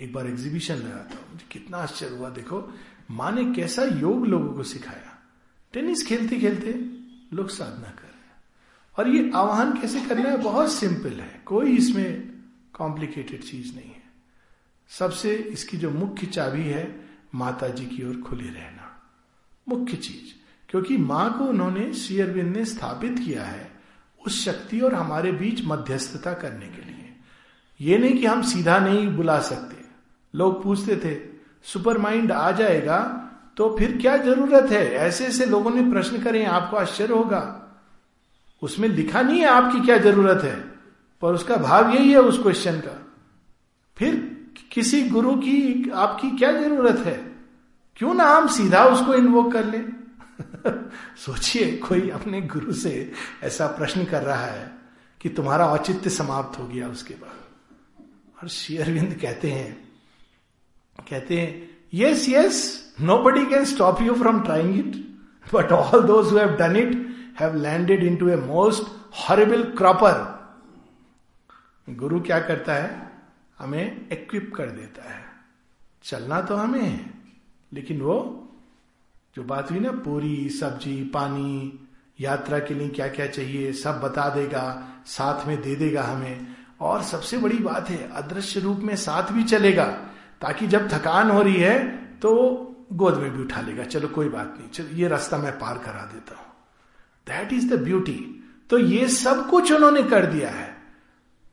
[0.00, 2.74] एक बार एग्जीबिशन लगा था। मुझे कितना आश्चर्य हुआ। देखो,
[3.10, 5.22] माँ ने कैसा योग लोगों को सिखाया।
[5.72, 6.72] टेनिस खेलते खेलते
[7.36, 8.42] लोग साधना कर रहे हैं।
[8.98, 10.36] और ये आह्वान कैसे करना है?
[10.36, 12.32] बहुत सिंपल है। कोई इसमें
[12.72, 14.02] कॉम्प्लिकेटेड चीज़ नहीं है।
[14.88, 19.02] सबसे इसकी जो मुख्य चाबी है माता जी की ओर खुले रहना।
[19.68, 23.70] मुख्य चीज़, क्योंकि माँ को उन्होंने श्री ने स्थापित किया है
[24.26, 27.16] उस शक्ति और हमारे बीच मध्यस्थता करने के लिए।
[27.80, 29.76] ये नहीं कि हम सीधा नहीं बुला सकते।
[30.34, 31.20] लोग पूछते थे
[31.62, 33.26] सुपर माइंड आ जाएगा?
[33.56, 34.92] तो फिर क्या ज़रूरत है?
[34.92, 37.56] ऐसे ऐसे लोगों ने प्रश्न करें, आपको आश्चर्य होगा।
[38.62, 40.60] उसमें लिखा नहीं है आपकी क्या ज़रूरत है,
[41.22, 43.06] पर उसका भाव यही है उस क्वेश्चन का।
[43.96, 44.29] फिर
[44.70, 47.32] किसी गुरु की आपकी क्या ज़रूरत है?
[47.96, 49.78] क्यों ना हम सीधा उसको इन्वोक कर ले?
[51.16, 54.74] सोचिए, कोई अपने गुरु से ऐसा प्रश्न कर रहा है
[55.20, 57.40] कि तुम्हारा औचित्य समाप्त हो गया उसके बाद।
[58.42, 59.88] और श्री अरविंद कहते हैं
[61.10, 65.18] कहते हैं yes yes nobody can stop you from trying it
[65.54, 68.82] but all those have done it have landed into a most
[69.14, 70.40] horrible cropper
[71.90, 73.09] गुरु क्या करता है?
[73.60, 75.24] हमें इक्विप कर देता है।
[76.02, 77.10] चलना तो हमें है
[77.72, 78.16] लेकिन वो,
[79.36, 81.86] जो बात हुई ना, पूरी सब्ज़ी, पानी,
[82.20, 84.64] यात्रा के लिए क्या क्या चाहिए, सब बता देगा,
[85.06, 86.46] साथ में दे देगा हमें।
[86.80, 89.86] और सबसे बड़ी बात है, अदृश्य रूप में साथ भी चलेगा,
[90.40, 91.78] ताकि जब थकान हो रही है
[92.16, 92.32] तो
[92.92, 96.04] गोद में भी उठा लेगा। चलो, कोई बात नहीं, चलो, ये रास्ता मैं पार करा
[96.14, 96.46] देता हूँ।
[97.26, 98.18] दैट इज़ द ब्यूटी
[98.70, 100.69] तो ये सब कुछ उन्होंने कर दिया है।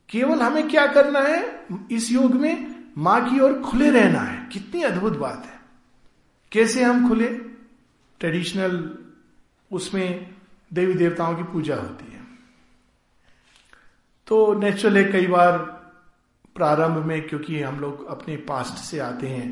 [0.10, 1.65] केवल हमें क्या करना है?
[1.91, 5.60] इस युग में माँ की ओर खुले रहना है। कितनी अद्भुत बात है।
[6.52, 7.28] कैसे हम खुले?
[8.20, 8.98] ट्रेडिशनल
[9.72, 10.36] उसमें
[10.72, 12.22] देवी देवताओं की पूजा होती है।
[14.28, 15.58] तो नेचुरल है कई बार
[16.56, 19.50] प्रारंभ में, क्योंकि हम लोग अपने पास्ट से आते हैं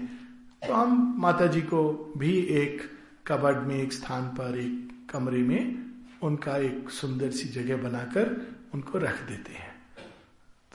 [0.68, 2.82] तो हम माता जी को भी एक
[3.28, 5.92] कबर्ड में, एक स्थान पर, एक कमरे में
[6.22, 8.36] उनका एक सुंदर सी जगह बनाकर
[8.74, 9.65] उनको रख देते हैं।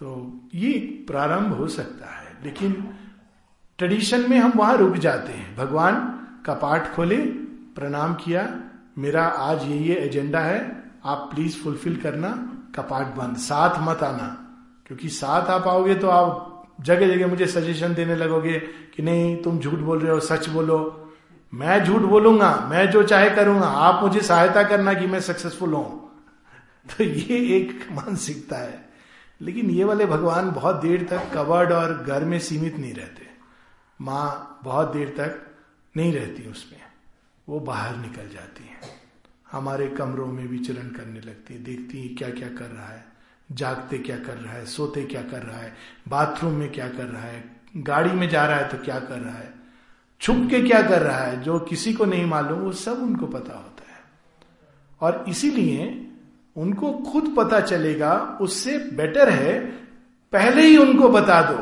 [0.00, 2.94] तो ये प्रारंभ हो सकता है। लेकिन
[3.78, 5.94] ट्रेडिशन में हम वहाँ रुक जाते हैं। भगवान
[6.46, 7.16] का पाठ खोले,
[7.74, 8.60] प्रणाम किया,
[8.98, 15.08] मेरा आज ये एजेंडा है, आप प्लीज़ फुलफिल करना कपाट बंद। साथ मत आना, क्योंकि
[15.08, 18.58] साथ आप आओगे तो आप जगह जगह मुझे सजेशन देने लगोगे
[18.96, 21.12] कि नहीं, तुम झूठ बोल रहे हो, सच बोलो।
[21.54, 26.10] मैं झूठ बोलूँगा, मैं जो चाहे करूँगा, आप मुझे सहायता करना कि मैं सक्सेसफुल हूँ।
[26.98, 28.89] तो ये एक मानसिकता है।
[29.40, 33.26] लेकिन ये वाले भगवान बहुत देर तक कवर्ड और घर में सीमित नहीं रहते।
[34.00, 35.56] माँ बहुत देर तक
[35.96, 36.80] नहीं रहती उसमें।
[37.48, 38.76] वो बाहर निकल जाती है।
[39.52, 43.04] हमारे कमरों में विचरण करने लगती है। देखती है क्या क्या कर रहा है।
[43.52, 45.76] जागते क्या कर रहा है। सोते क्या कर रहा है।
[46.08, 49.36] बाथरूम में क्या कर रहा है। गाड़ी में जा रहा है तो क्या कर रहा
[49.36, 49.60] है।
[50.20, 53.54] छुप के क्या कर रहा है, जो किसी को नहीं मालूम, वो सब उनको पता
[53.54, 54.00] होता है।
[55.00, 56.09] और इसीलिए
[56.60, 59.58] उनको खुद पता चलेगा, उससे बेटर है,
[60.32, 61.58] पहले ही उनको बता दो।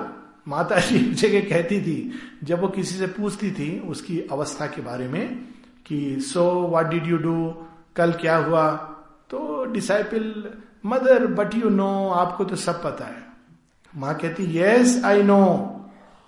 [0.47, 2.13] माता जी जगह कहती थी,
[2.45, 5.37] जब वो किसी से पूछती थी उसकी अवस्था के बारे में
[5.87, 7.35] कि so what did you do
[7.97, 8.71] कल क्या हुआ?
[9.31, 10.53] तो disciple
[10.87, 13.27] mother but you know आपको तो सब पता है।
[13.93, 15.45] माँ कहती yes I know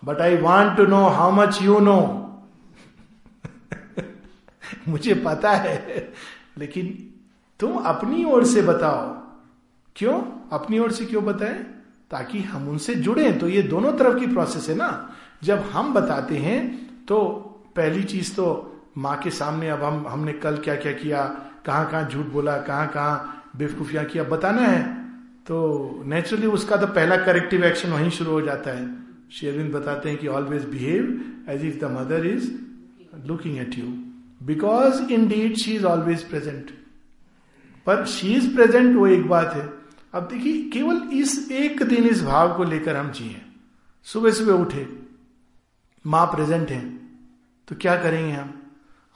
[0.02, 2.00] but I want to know how much you know
[4.88, 6.12] मुझे पता है,
[6.59, 6.96] लेकिन
[7.61, 9.09] तुम अपनी ओर से बताओ।
[9.96, 10.20] क्यों?
[10.53, 11.59] अपनी ओर से क्यों बताएँ?
[12.11, 14.90] ताकि हम उनसे जुड़े। तो ये दोनों तरफ़ की प्रोसेस है ना?
[15.44, 16.61] जब हम बताते हैं
[17.07, 17.18] तो
[17.77, 18.46] पहली चीज़ तो
[18.99, 21.25] माँ के सामने अब हम, हमने कल क्या क्या किया?
[21.66, 22.57] कहाँ कहाँ झूठ बोला?
[22.57, 24.25] कहाँ कहाँ बेवकूफियाँ किया?
[24.25, 24.83] बताना है।
[25.46, 28.88] तो नेचुरली उसका तो पहला करेक्टिव एक्शन वहीं शुरू हो जाता है।
[29.33, 32.51] शेरविंद बताते हैं कि always behave as if the mother is
[33.27, 33.85] looking at you
[34.46, 36.70] because in did she is always present
[37.90, 39.68] पर शी इज़ प्रेजेंट वो एक बात है।
[40.14, 43.40] अब देखिए, केवल इस एक दिन, इस भाव को लेकर हम जिए।
[44.07, 44.87] सुबह सुबह उठे,
[46.07, 46.88] माँ प्रेजेंट है
[47.68, 48.53] तो क्या करेंगे हम?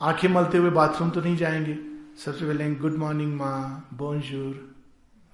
[0.01, 1.77] आँखें मलते हुए बाथरूम तो नहीं जाएँगे।
[2.17, 4.75] सबसे पहले गुड मॉर्निंग माँ। बोनजूर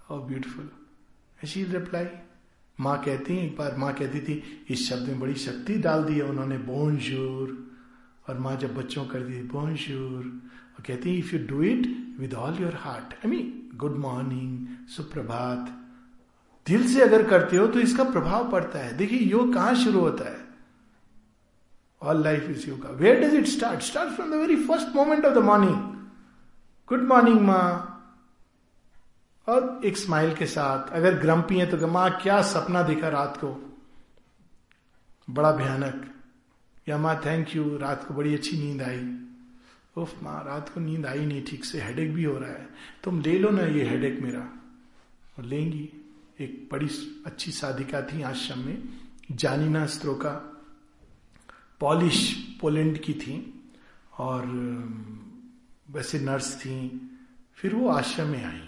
[0.10, 0.70] और ब्यूटिफुल
[1.44, 2.06] ऐसी रिप्लाई
[2.80, 6.14] माँ कहती है, एक बार माँ कहती थी, इस शब्द में बड़ी शक्ति डाल दी
[6.14, 7.71] है, उन्होंने बोनजूर
[8.28, 11.88] और माँ जब बच्चों कर दी बोनजूर और कहती है if you do it
[12.20, 15.70] with all your heart I mean good morning सुप्रभात.
[16.68, 20.30] दिल से अगर करते हो तो इसका प्रभाव पड़ता है। देखिए, योग कहाँ शुरू होता
[20.30, 20.40] है?
[22.02, 25.34] All life is yoga where does it start start from the very first moment of
[25.34, 25.76] the morning
[26.90, 27.88] good morning माँ
[29.48, 33.48] और एक स्माइल के साथ, अगर ग्रम्पी है तो माँ, क्या सपना देखा रात को?
[35.28, 36.10] बड़ा भयानक।
[36.98, 39.18] माँ थैंक यू रात को बड़ी अच्छी नींद आई।
[40.02, 42.70] उफ माँ रात को नींद आई नहीं ठीक से। हेडेक भी हो रहा है।
[43.04, 44.54] तुम ले लो ना ये हेडेक मेरा।
[45.38, 45.90] और लेंगी।
[46.40, 46.88] एक बड़ी
[47.26, 48.84] अच्छी साधिका थी आश्रम में।
[49.32, 50.64] जानिना स्त्रोका।
[51.80, 53.64] पॉलिश पोलैंड की थी।
[54.18, 54.46] और
[55.92, 57.08] वैसे नर्स थी।
[57.56, 58.68] फिर वो आश्रम में आई।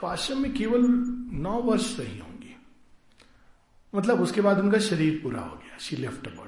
[0.00, 0.84] तो आश्रम में केवल
[1.32, 2.56] नौ वर्ष रही होंगी।
[3.94, 6.43] मतलब उसके बाद उनका शरीर पूरा हो गया। शी लेफ़्ट बॉडी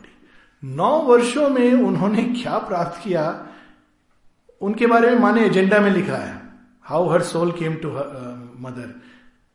[0.67, 3.25] नौ वर्षों में उन्होंने क्या प्राप्त किया?
[4.61, 6.41] उनके बारे में माने एजेंडा में लिखा है।
[6.85, 7.89] How her soul came to
[8.61, 8.95] mother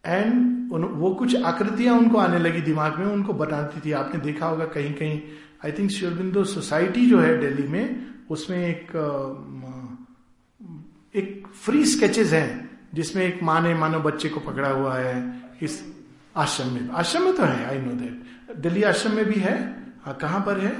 [0.03, 4.65] and वो कुछ आकृतियाँ उनको आने लगी दिमाग में, उनको बताती थी। आपने देखा होगा
[4.67, 5.19] कहीं कहीं
[5.65, 8.91] आई थिंक शिवबिंदो सोसाइटी जो है दिल्ली में, उसमें एक
[11.15, 15.15] एक फ्री स्केचेस हैं, जिसमें एक माँ ने मानो बच्चे को पकड़ा हुआ है
[15.61, 15.83] इस
[16.35, 19.57] आश्रम में। आश्रम में तो है आई नो दैट दिल्ली आश्रम में भी है?
[20.05, 20.75] हाँ कहाँ पर है?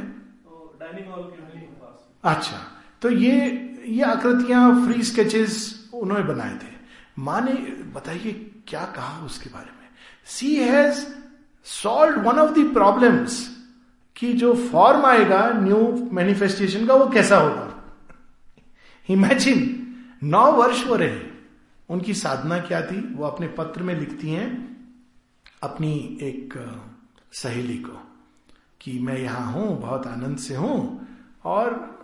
[2.24, 2.58] अच्छा
[3.02, 3.34] तो ये
[3.88, 6.72] ये आकृतियाँ फ्री स्केचेस उन्होंने बनाए थे।
[7.20, 7.54] माँ ने
[7.94, 8.32] बताइए,
[8.68, 9.88] क्या कहा उसके बारे में?
[10.26, 11.06] She has
[11.64, 13.58] solved one of the problems
[14.16, 17.68] कि जो फॉर्म आएगा न्यू मैनिफेस्टेशन का, वो कैसा होगा?
[19.10, 19.60] इमेजिन
[20.24, 21.20] नौ वर्ष हो रहे
[21.90, 23.02] उनकी साधना क्या थी?
[23.16, 24.50] वो अपने पत्र में लिखती हैं
[25.64, 26.54] अपनी एक,
[27.34, 28.11] सहेली को।
[28.82, 31.08] कि मैं यहाँ हूँ, बहुत आनंद से हूँ।
[31.46, 32.00] और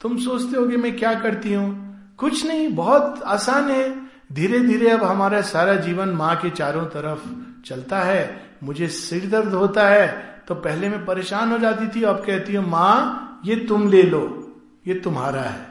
[0.00, 2.14] तुम सोचते हो कि मैं क्या करती हूँ?
[2.18, 7.28] कुछ नहीं, बहुत आसान है। धीरे धीरे अब हमारा सारा जीवन माँ के चारों तरफ़
[7.66, 10.06] चलता है। मुझे सिर दर्द होता है
[10.48, 14.52] तो पहले मैं परेशान हो जाती थी। अब कहती हूँ, माँ, ये तुम ले लो,
[14.86, 15.66] ये तुम्हारा है।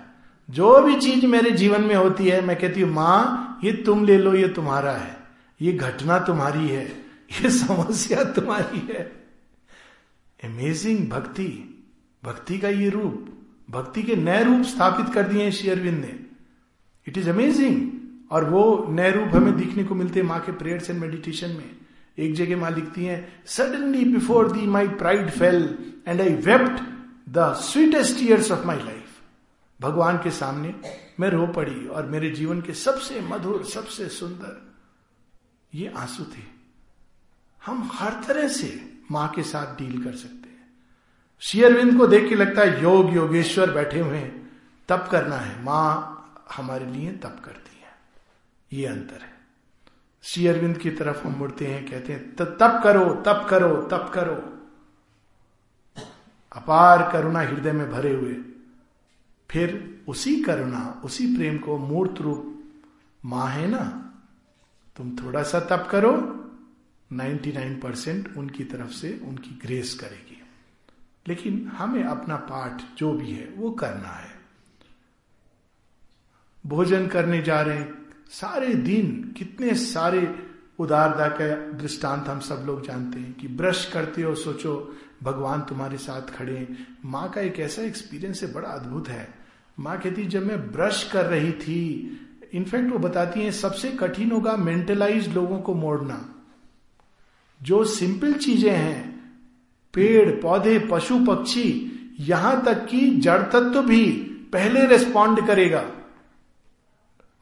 [0.49, 4.17] जो भी चीज़ मेरे जीवन में होती है, मैं कहती हूँ, माँ, ये तुम ले
[4.17, 5.17] लो, ये तुम्हारा है।
[5.61, 6.85] ये घटना तुम्हारी है,
[7.31, 9.16] ये समस्या तुम्हारी है।
[10.43, 11.73] अमेजिंग भक्ति
[12.23, 16.19] भक्ति का ये रूप भक्ति के नए रूप स्थापित कर दिए शेयरविंद ने
[17.07, 17.91] इट इज़ अमेजिंग
[18.31, 21.77] और वो नए रूप हमें दिखने को मिलते हैं माँ के प्रेयर्स एंड मेडिटेशन में
[22.17, 26.83] एक जगह माँ लिखती हैं suddenly before thee my pride fell and I wept
[27.29, 29.03] the sweetest years of my life
[29.81, 30.75] भगवान के सामने
[31.19, 34.75] मैं रो पड़ी और मेरे जीवन के सबसे मधुर, सबसे सुंदर
[35.75, 36.43] ये आँसू थे।
[37.65, 40.69] हम हर तरह से माँ के साथ डील कर सकते हैं।
[41.39, 44.51] शेयरविंद को देख के लगता है, योग, योगेश्वर बैठे हुए हैं,
[44.89, 46.13] तप करना है। माँ
[46.57, 47.97] हमारे लिए तप करती है।
[48.81, 49.37] ये अंतर है।
[50.23, 54.53] श्री अरविंद की तरफ़ हम मुड़ते हैं, कहते हैं तप करो तप करो तप करो।
[56.51, 58.35] अपार करुणा हृदय में भरे हुए।
[59.49, 62.63] फिर उसी करुणा, उसी प्रेम को मूर्त रूप,
[63.25, 64.13] माँ है ना,
[64.95, 66.33] तुम थोड़ा सा तप करो
[67.11, 70.41] 99 परसेंट उनकी तरफ़ से उनकी ग्रेस करेगी।
[71.27, 74.37] लेकिन हमें अपना पाठ जो भी है, वो करना है।
[76.65, 77.85] भोजन करने जा रहे
[78.29, 80.47] सारे दिन कितने सारे
[80.79, 85.97] उदारता का दृष्टांत हम सब लोग जानते हैं कि ब्रश करते हो, सोचो, भगवान तुम्हारे
[85.97, 89.33] साथ खड़े हैं। माँ का एक ऐसा एक्सपीरियंस है, बड़ा अद्भुत है।
[89.79, 92.11] माँ कहती, जब मैं ब्रश कर रही थी,
[92.53, 96.36] इनफैक्ट वो बताती हैं, सबसे कठिन होगा मेंटलाइज लोगों को मोड़ना।
[97.63, 99.17] जो सिंपल चीज़ें हैं,
[99.93, 104.11] पेड़, पौधे, पशु, पक्षी, यहाँ तक कि जड़ तत्व भी
[104.53, 105.85] पहले रेस्पॉन्ड करेगा।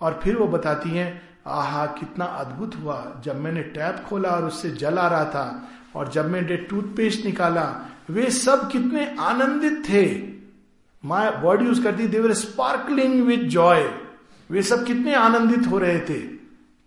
[0.01, 4.71] और फिर वो बताती हैं, आहा, कितना अद्भुत हुआ। जब मैंने टैप खोला और उससे
[4.71, 10.35] जल आ रहा था, और जब मैंने टूथपेस्ट निकाला, वे सब कितने आनंदित थे।
[11.07, 13.91] माय वर्ड यूज़ करती they were sparkling with joy
[14.51, 16.19] वे सब कितने आनंदित हो रहे थे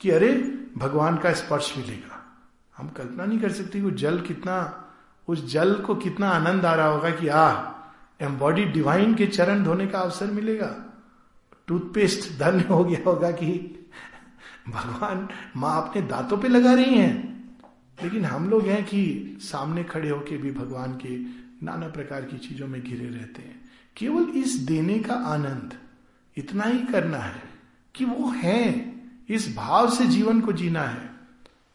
[0.01, 2.18] कि अरे, भगवान का स्पर्श मिलेगा।
[2.79, 4.85] हम कल्पना नहीं कर सकते वो जल कितना,
[5.29, 7.79] उस जल को कितना आनंद आ रहा होगा कि, आह
[8.25, 10.85] एम्बॉडी डिवाइन के चरण धोने का अवसर मिलेगा।
[11.67, 13.89] टूथपेस्ट धन्य हो गया होगा कि
[14.69, 17.39] भगवान माँ अपने दांतों पे लगा रही हैं।
[18.03, 21.19] लेकिन हम लोग हैं कि सामने खड़े होके भी भगवान के
[21.67, 25.79] नाना प्रकार की चीज़ों में घिरे रहते हैं। केवल इस देने का आनंद
[26.37, 27.43] इतना ही करना है
[27.95, 28.93] कि वो है,
[29.29, 31.18] इस भाव से जीवन को जीना है।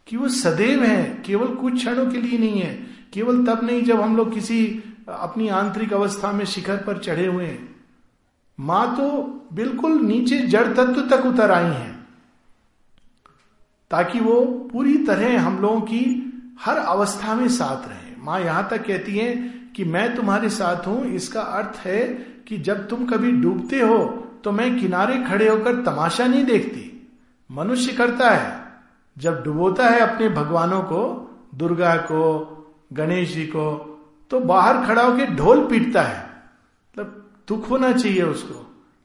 [0.08, 2.74] कि वो सदैव है, केवल कुछ क्षणों के लिए नहीं है,
[3.14, 4.66] केवल तब नहीं जब हम लोग किसी
[5.10, 7.76] अपनी आंतरिक अवस्था में शिखर पर चढ़े हुए हैं।
[8.58, 9.10] माँ तो
[9.54, 11.94] बिल्कुल नीचे जड़ तत्व तक उतर आई हैं,
[13.92, 16.02] ताकि वो पूरी तरह हम लोगों की
[16.62, 19.34] हर अवस्था में साथ रहे। माँ यहाँ तक कहती है
[19.76, 22.02] कि मैं तुम्हारे साथ हूँ, इसका अर्थ है
[22.48, 24.04] कि जब तुम कभी डूबते हो
[24.44, 26.90] तो मैं किनारे खड़े होकर तमाशा नहीं देखती।
[27.50, 28.63] मनुष्य करता है।
[29.18, 31.02] जब डुबोता है अपने भगवानों को,
[31.56, 32.50] दुर्गा को,
[32.94, 33.90] गणेश जी को
[34.32, 38.54] तो बाहर खड़ा होकर ढोल पीटता है। मतलब दुख होना चाहिए उसको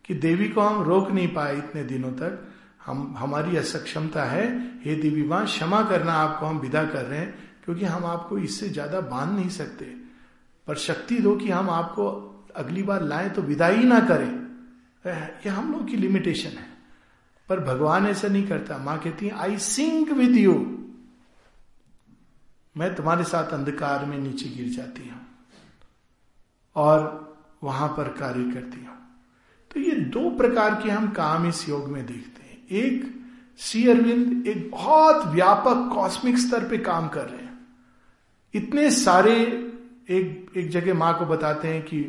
[0.05, 2.45] कि देवी को हम रोक नहीं पाए इतने दिनों तक।
[2.87, 4.47] हम, हमारी असक्षमता है,
[4.85, 8.69] हे देवी माँ, क्षमा करना आपको हम विदा कर रहे हैं, क्योंकि हम आपको इससे
[8.69, 9.85] ज़्यादा बाँध नहीं सकते।
[10.69, 12.07] पर शक्ति दो कि हम आपको
[12.57, 14.31] अगली बार लाएँ तो विदा ही ना करें।
[15.47, 16.68] यह हम लोग की लिमिटेशन है।
[17.49, 20.55] पर भगवान ऐसा नहीं करता। माँ कहती है आई सिंक विद यू
[22.77, 25.21] मैं तुम्हारे साथ अंधकार में नीचे गिर जाती हूँ
[26.77, 27.07] और
[27.63, 28.97] वहाँ पर कार्य करती हूँ।
[29.71, 33.15] तो ये दो प्रकार के हम काम इस योग में देखते हैं। एक
[33.59, 37.59] श्री अरविंद एक बहुत व्यापक कॉस्मिक स्तर पे काम कर रहे हैं।
[38.55, 39.35] इतने सारे
[40.11, 42.03] एक एक जगह माँ को बताते हैं कि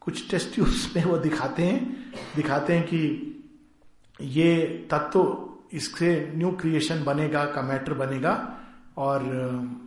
[0.00, 0.58] कुछ टेस्ट
[0.96, 3.34] में वो दिखाते हैं दिखाते हैं कि
[4.20, 8.54] ये तत्व इससे न्यू क्रिएशन बनेगा, का मैटर बनेगा।
[8.96, 9.20] और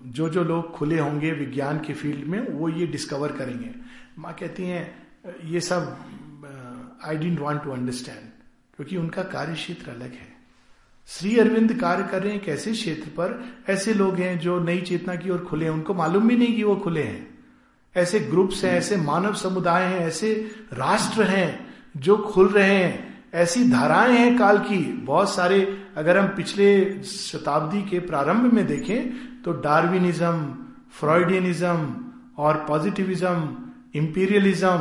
[0.05, 3.71] जो जो लोग खुले होंगे विज्ञान के फ़ील्ड में, वो ये डिस्कवर करेंगे।
[4.19, 5.07] माँ कहती हैं,
[5.45, 5.97] ये सब
[7.05, 8.29] I don't want to understand
[8.75, 10.29] क्योंकि उनका कार्य क्षेत्र अलग है।
[11.07, 13.43] श्री अरविंद कार्य कर रहे हैं कैसे क्षेत्र पर?
[13.69, 16.63] ऐसे लोग हैं जो नई चेतना की ओर खुले हैं, उनको मालूम भी नहीं कि
[16.63, 17.39] वो खुले हैं।
[17.95, 23.63] ऐसे ग्रुप्स हैं, ऐसे मानव समुदाय हैं, ऐसे राष्ट्र हैं जो खुल रहे हैं। ऐसी
[23.69, 29.51] धाराएँ हैं काल की। बहुत सारे, अगर हम पिछले शताब्दी के प्रारंभ में देखें तो
[29.51, 30.55] डार्विनिज्म,
[30.91, 31.95] फ्रॉइडियनिज्म
[32.37, 33.49] और पॉजिटिविज्म
[33.95, 34.77] इंपीरियलिज्म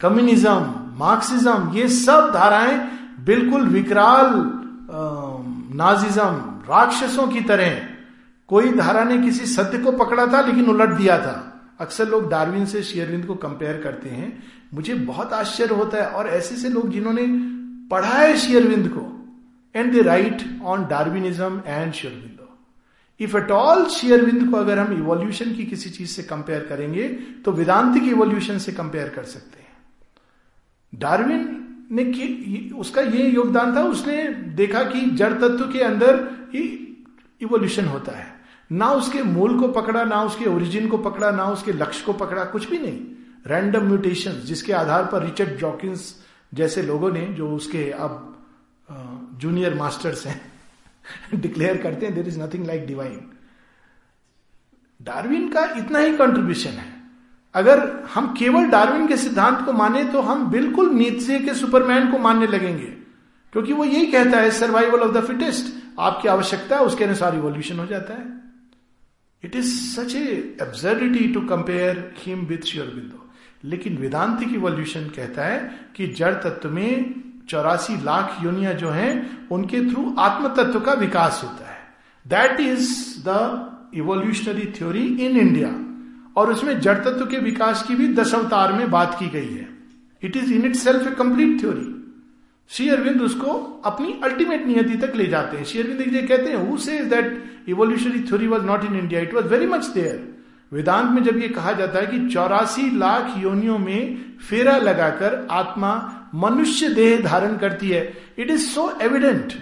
[0.00, 2.78] कम्युनिज्म, मार्क्सिज्म, ये सब धाराएँ
[3.24, 4.30] बिल्कुल विकराल
[5.74, 6.30] नाजिज्म,
[6.68, 7.80] राक्षसों की तरह
[8.48, 11.48] कोई धारा ने किसी सत्य को पकड़ा था, लेकिन उलट दिया था।
[11.80, 14.42] अक्सर लोग डार्विन से शेयरविंद को कंपेयर करते हैं।
[14.74, 17.26] मुझे बहुत आश्चर्य होता है, और ऐसे से लोग जिन्होंने
[17.92, 19.08] पढ़ा है शेयरविंद को
[19.74, 22.48] and they write on Darwinism and शेयरविंदो
[23.20, 27.08] if at all शेयरविंद को अगर हम इवोल्यूशन की किसी चीज़ से कंपेयर करेंगे
[27.44, 29.70] तो वेदांत की इवोल्यूशन से कंपेयर कर सकते हैं।
[30.92, 31.58] डार्विन
[31.90, 32.04] ने
[32.78, 34.22] उसका ये योगदान था, उसने
[34.56, 36.20] देखा कि जड़ तत्व के अंदर
[36.54, 36.62] ही
[37.40, 38.26] इवोल्यूशन होता है।
[38.70, 42.44] ना उसके मूल को पकड़ा, ना उसके ओरिजिन को पकड़ा, ना उसके लक्ष्य को पकड़ा,
[42.44, 43.00] कुछ भी नहीं।
[43.46, 46.21] रैंडम म्यूटेशन जिसके आधार पर रिचर्ड जॉकिंस
[46.54, 48.28] जैसे लोगों ने जो उसके अब
[49.40, 50.40] जूनियर मास्टर्स हैं
[51.34, 53.20] डिक्लेयर करते हैं there is nothing like divine
[55.00, 56.90] Darwin का इतना ही कंट्रीब्यूशन है।
[57.54, 57.80] अगर
[58.14, 62.46] हम केवल डार्विन के सिद्धांत को माने तो हम बिल्कुल नीचे के सुपरमैन को मानने
[62.46, 62.86] लगेंगे।
[63.52, 67.78] क्योंकि वो यही कहता है सर्वाइवल ऑफ़ द फिटेस्ट आपकी आवश्यकता है उसके अनुसार इवोल्यूशन
[67.78, 68.40] हो जाता है।
[69.42, 73.21] It is such absurdity to compare him with Sri Aurobindo
[73.64, 75.58] लेकिन वेदांतिक इवोल्यूशन कहता है
[75.96, 77.14] कि जड़ तत्व में
[77.48, 81.80] चौरासी लाख योनिया जो हैं, उनके थ्रू आत्म तत्व का विकास होता है।
[82.26, 82.90] That is
[83.28, 85.68] the evolutionary theory in India
[86.36, 89.68] और उसमें जड़ तत्व के विकास की भी दस अवतार में बात की गई है।
[90.22, 91.88] It is in itself a complete theory
[92.70, 93.52] Shri Aurobindo उसको
[93.84, 98.20] अपनी अल्टीमेट नियति तक ले जाते हैं। श्री अरविंद कहते हैं who says that evolutionary
[98.20, 100.31] theory was not in India it was very much there
[100.72, 105.92] Vedanta में जब ये कहा जाता है कि चौरासी लाख योनियों में फेरा लगाकर आत्मा
[106.34, 109.52] मनुष्य देह धारण करती है it is so evident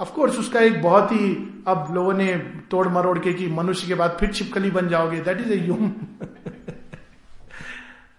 [0.00, 2.34] of course उसका एक बहुत ही, अब लोगों ने
[2.70, 5.92] तोड़ मरोड़ के कि मनुष्य के बाद फिर छिपकली बन जाओगे दैट इज़ ह्यूम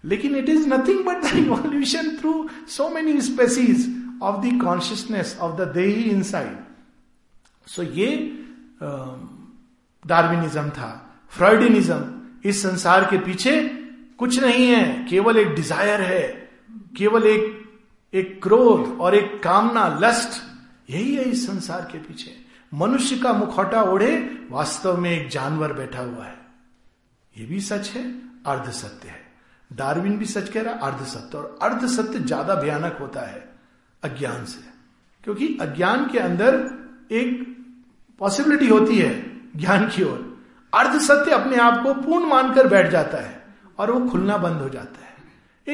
[0.04, 5.56] लेकिन it is nothing but the evolution through so many species of the consciousness of
[5.56, 5.90] the they
[6.22, 6.56] inside
[7.66, 8.38] so ये
[10.06, 12.04] डार्विनिज्म था। फ्रॉइडिनिज्म
[12.44, 13.60] इस संसार के पीछे
[14.18, 16.28] कुछ नहीं है, केवल एक डिज़ायर है,
[16.96, 17.60] केवल एक
[18.14, 20.42] एक क्रोध और एक कामना लस्ट
[20.90, 22.34] यही है इस संसार के पीछे।
[22.74, 26.36] मनुष्य का मुखौटा ओढ़े, वास्तव में एक जानवर बैठा हुआ है।
[27.36, 28.04] यह भी सच है,
[28.46, 29.20] अर्ध सत्य है।
[29.72, 33.54] डार्विन भी सच कह रहा है, अर्ध सत्य। और अर्ध सत्य ज़्यादा भयानक होता है,
[34.02, 34.62] अज्ञान से।
[35.24, 36.54] क्योंकि अज्ञान के अंदर
[37.12, 37.56] एक
[38.18, 40.33] पॉसिबिलिटी होती है, ज्ञान की ओर।
[40.74, 43.44] अर्ध सत्य अपने आप को पूर्ण मानकर बैठ जाता है
[43.78, 45.14] और वो खुलना बंद हो जाता है।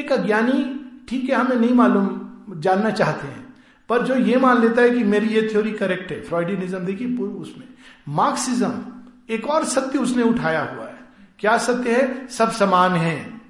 [0.03, 0.77] एक अज्ञानी,
[1.09, 2.21] ठीक है, हमें नहीं मालूम,
[2.61, 3.53] जानना चाहते हैं,
[3.89, 7.67] पर जो ये मान लेता है कि मेरी ये थ्योरी करेक्ट है फ्रॉइडिनिज्म देखिए उसमें।
[8.09, 8.83] मार्क्सिज्म
[9.29, 10.99] एक और सत्य उसने उठाया हुआ है।
[11.39, 12.27] क्या सत्य है?
[12.27, 13.41] सब समान है।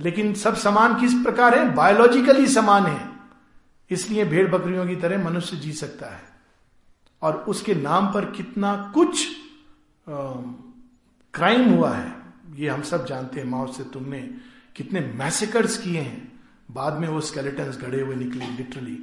[0.00, 1.74] लेकिन सब समान किस प्रकार है?
[1.74, 3.08] बायोलॉजिकली समान है।
[3.90, 6.22] इसलिए भेड़ बकरियों की तरह मनुष्य जी सकता है।
[7.22, 9.28] और उसके नाम पर कितना कुछ
[10.08, 12.12] क्राइम हुआ है।
[12.54, 14.18] ये हम सब जानते हैं, माओ से तुमने
[14.76, 16.40] कितने मैसेकर्स किए हैं।
[16.70, 18.98] बाद में वो स्केलेटन गड़े हुए निकले लिटरली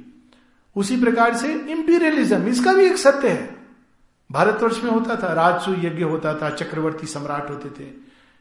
[0.76, 3.56] उसी प्रकार से इंपीरियलिज्म इसका भी एक सत्य है।
[4.32, 7.88] भारतवर्ष में होता था राजसु यज्ञ होता था, चक्रवर्ती सम्राट होते थे।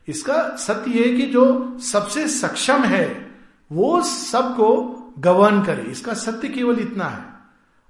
[0.07, 3.31] इसका सत्य है कि जो सबसे सक्षम है,
[3.71, 4.69] वो सबको
[5.19, 7.32] गवर्न करे। इसका सत्य केवल इतना है।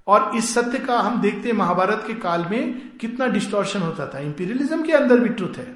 [0.06, 4.18] और इस सत्य का हम देखते हैं महाभारत के काल में कितना डिस्टोर्शन होता था।
[4.18, 5.74] इंपीरियलिज्म के अंदर भी ट्रुथ है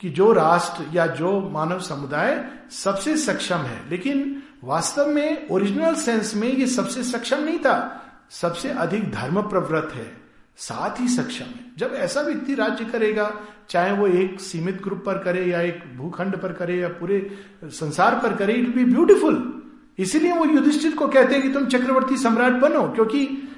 [0.00, 6.34] कि जो राष्ट्र या जो मानव समुदाय सबसे सक्षम है। लेकिन वास्तव में ओरिजिनल सेंस
[6.34, 10.16] में ये सबसे सक्षम नहीं था। सबसे अधिक धर्म प्रवृत्त है।
[10.56, 13.32] साथ ही सक्षम है। जब ऐसा व्यक्ति राज्य करेगा,
[13.68, 18.14] चाहे वो एक सीमित ग्रुप पर करे या एक भूखंड पर करे या पूरे संसार
[18.14, 19.62] पर करे इट बी ब्यूटिफुल
[19.98, 23.48] इसीलिए वो युधिष्ठिर को कहते हैं कि तुम चक्रवर्ती सम्राट बनो, क्योंकि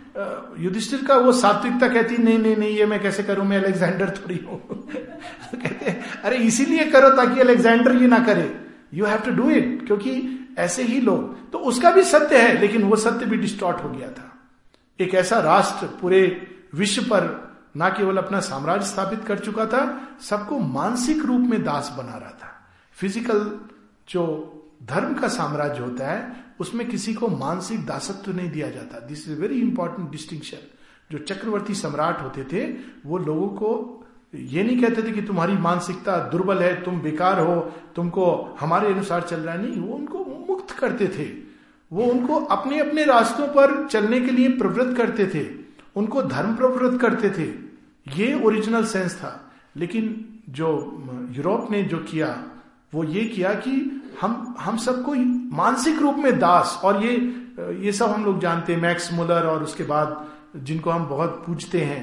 [0.59, 3.45] युधिष्ठिर का वो सात्विकता कहती, नहीं नहीं नहीं, ये मैं कैसे करूँ?
[3.45, 4.61] मैं अलेक्जेंडर थोड़ी हूँ।
[5.55, 8.51] कहते अरे, इसीलिए करो ताकि अलेक्जेंडर ये ना करे।
[8.95, 12.83] You have to do it क्योंकि ऐसे ही लोग तो उसका भी सत्य है, लेकिन
[12.83, 14.29] वो सत्य भी डिस्टॉर्ट हो गया था।
[15.01, 16.21] एक ऐसा राष्ट्र पूरे
[16.75, 17.31] विश्व पर
[17.77, 19.83] ना केवल अपना साम्राज्य स्थापित कर चुका था,
[20.21, 22.51] सबको मानसिक रूप में दास बना रहा था।
[22.97, 23.61] फ़िज़िकल
[24.09, 24.25] जो
[24.83, 26.21] धर्म का साम्राज्य होता है
[26.63, 30.57] उसमें किसी को मानसिक दासत्व नहीं दिया जाता। This is very important distinction
[31.13, 33.99] जो चक्रवर्ती सम्राट होते थे, वो लोगों को
[34.35, 39.23] ये नहीं कहते थे कि तुम्हारी मानसिकता दुर्बल है, तुम बेकार हो, तुमको हमारे अनुसार
[39.23, 41.53] चल रहा नहीं, वो उनको मुक्त करते थे।
[41.93, 45.47] वो उनको अपने अपने रास्तों पर चलने के लिए प्रवृत्त करते थे।
[45.97, 47.45] उनको धर्म प्रवृत्त करते थे।
[48.23, 52.45] ये ओरिजिनल सेंस था। लेकिन जो यूरोप ने जो किया,
[52.95, 55.15] वो ये किया कि हम हम सबको
[55.57, 57.17] मानसिक रूप में दास, और ये
[57.85, 61.81] ये सब हम लोग जानते हैं, मैक्स मुलर और उसके बाद जिनको हम बहुत पूछते
[61.81, 62.03] हैं।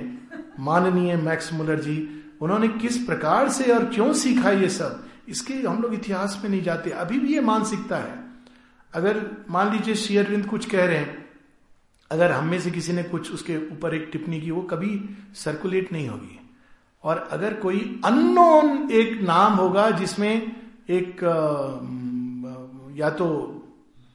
[0.59, 5.03] माननीय मैक्स मुलर जी, उन्होंने किस प्रकार से और क्यों सीखा ये सब?
[5.29, 8.17] इसके हम लोग इतिहास में नहीं जाते, अभी भी ये मानसिकता है।
[8.93, 11.25] अगर मान लीजिए शेयरविंद कुछ कह रहे हैं,
[12.11, 15.01] अगर हम में से किसी ने कुछ उसके ऊपर एक टिप्पणी की, वो कभी
[15.35, 16.39] सर्कुलेट नहीं होगी।
[17.03, 20.58] और अगर कोई अननोन एक नाम होगा जिसमें
[20.89, 21.19] एक
[22.95, 23.31] या तो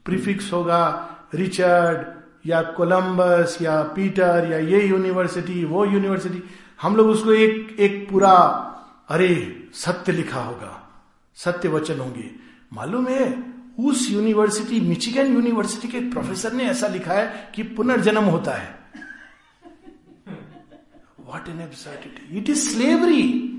[0.05, 6.43] प्रीफिक्स होगा रिचर्ड या कोलंबस या पीटर या ये यूनिवर्सिटी, वो यूनिवर्सिटी।
[6.83, 8.31] हम लोग उसको एक एक पूरा,
[9.09, 11.03] अरे, सत्य लिखा होगा।
[11.35, 12.31] सत्य वचन होंगे।
[12.73, 18.51] मालूम है, उस यूनिवर्सिटी, मिचिगन यूनिवर्सिटी के प्रोफेसर ने ऐसा लिखा है कि पुनर्जन्म होता
[18.51, 18.79] है।
[21.21, 23.51] What N absurdity it is slavery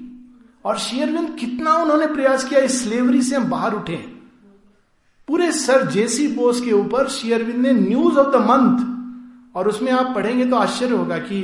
[0.65, 3.95] और शेयरविंद कितना उन्होंने प्रयास किया, इस स्लेवरी से हम बाहर उठे
[5.27, 10.13] पूरे सर जेसी बोस के ऊपर शेयरविंद ने न्यूज़ ऑफ़ द मंथ और उसमें आप
[10.15, 11.41] पढ़ेंगे तो आश्चर्य होगा कि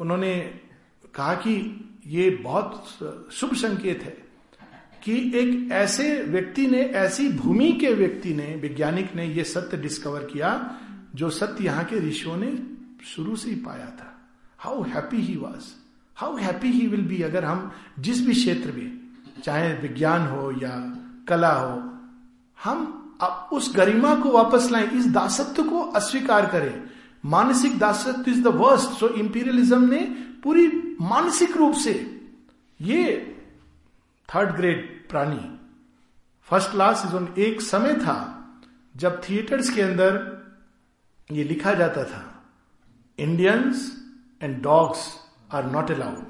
[0.00, 0.34] उन्होंने
[1.14, 1.54] कहा कि
[2.06, 2.84] ये बहुत
[3.32, 4.16] शुभ संकेत है
[5.02, 10.24] कि एक ऐसे व्यक्ति ने, ऐसी भूमि के व्यक्ति ने, वैज्ञानिक ने यह सत्य डिस्कवर
[10.24, 10.50] किया,
[11.14, 12.52] जो सत्य यहाँ के ऋषियों ने
[13.06, 14.12] शुरू से ही पाया था।
[14.58, 15.72] How happy he was
[16.16, 18.92] how happy he will be अगर हम जिस भी क्षेत्र में,
[19.44, 20.70] चाहे विज्ञान हो या
[21.28, 21.82] कला हो,
[22.58, 22.92] हम
[23.52, 26.82] उस गरिमा को वापस लाएँ, इस दासत्व को अस्वीकार करें।
[27.24, 30.00] मानसिक दासत्व is the worst so imperialism ने
[30.42, 30.66] पूरी
[31.00, 31.92] मानसिक रूप से
[32.80, 33.04] ये
[34.28, 35.40] थर्ड ग्रेड प्राणी
[36.48, 38.16] फ़र्स्ट क्लास इज़ ऑन एक समय था,
[38.94, 40.18] जब थिएटर्स के अंदर
[41.30, 42.24] ये लिखा जाता था
[43.18, 43.90] Indians
[44.40, 45.08] and dogs
[45.52, 46.26] are not allowed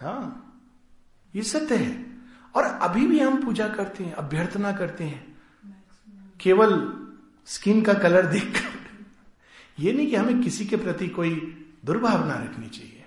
[0.00, 0.38] हाँ
[1.34, 2.06] ये सत्य है।
[2.54, 5.38] और अभी भी हम पूजा करते हैं, अभ्यर्थना करते हैं।
[6.40, 6.92] केवल
[7.46, 8.94] स्किन का कलर देखकर।
[9.78, 11.30] ये नहीं कि हमें किसी के प्रति कोई
[11.84, 13.04] दुर्भावना रखनी चाहिए।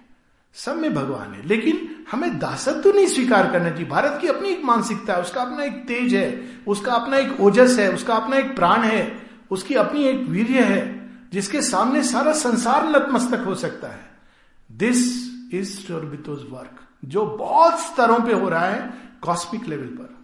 [0.53, 4.63] सब में भगवान है। लेकिन हमें दासत्व नहीं स्वीकार करना चाहिए। भारत की अपनी एक
[4.63, 8.55] मानसिकता है, उसका अपना एक तेज है, उसका अपना एक ओजस है, उसका अपना एक
[8.55, 11.04] प्राण है, उसकी अपनी एक वीर्य है।
[11.35, 14.11] जिसके सामने सारा संसार नतमस्तक हो सकता है।
[14.71, 14.97] दिस
[15.53, 20.15] इज़ टोरबितोज वर्क जो बहुत स्तरों पे हो रहा है कॉस्मिक लेवल पर।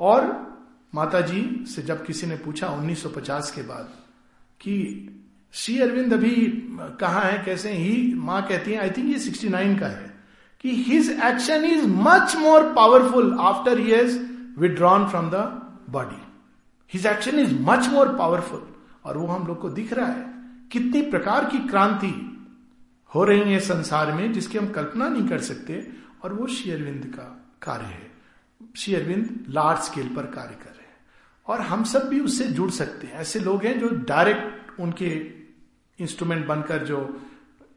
[0.00, 0.48] और
[0.94, 3.88] माता जी से जब किसी ने पूछा 1950 के बाद
[4.60, 5.08] कि,
[5.52, 6.36] श्री अरविंद अभी
[7.00, 8.14] कहा है, कैसे ही?
[8.14, 10.20] माँ कहती है आई थिंक ये 69 का है।
[10.60, 14.18] कि his action is much more powerful after he has
[14.58, 15.34] withdrawn from the
[15.90, 16.22] body
[16.94, 20.37] his action is much more powerful और वो हम लोग को दिख रहा है।
[20.72, 22.34] कितनी प्रकार की क्रांति
[23.14, 25.92] हो रही है संसार में जिसकी हम कल्पना नहीं कर सकते,
[26.22, 28.12] और वो शेयरविंद का कार्य है।
[28.76, 30.96] शेयरविंद लार्ज स्केल पर कार्य कर रहे हैं।
[31.46, 35.10] और हम सब भी उससे जुड़ सकते हैं। ऐसे लोग हैं जो डायरेक्ट उनके
[35.98, 37.22] इंस्ट्रूमेंट बनकर जो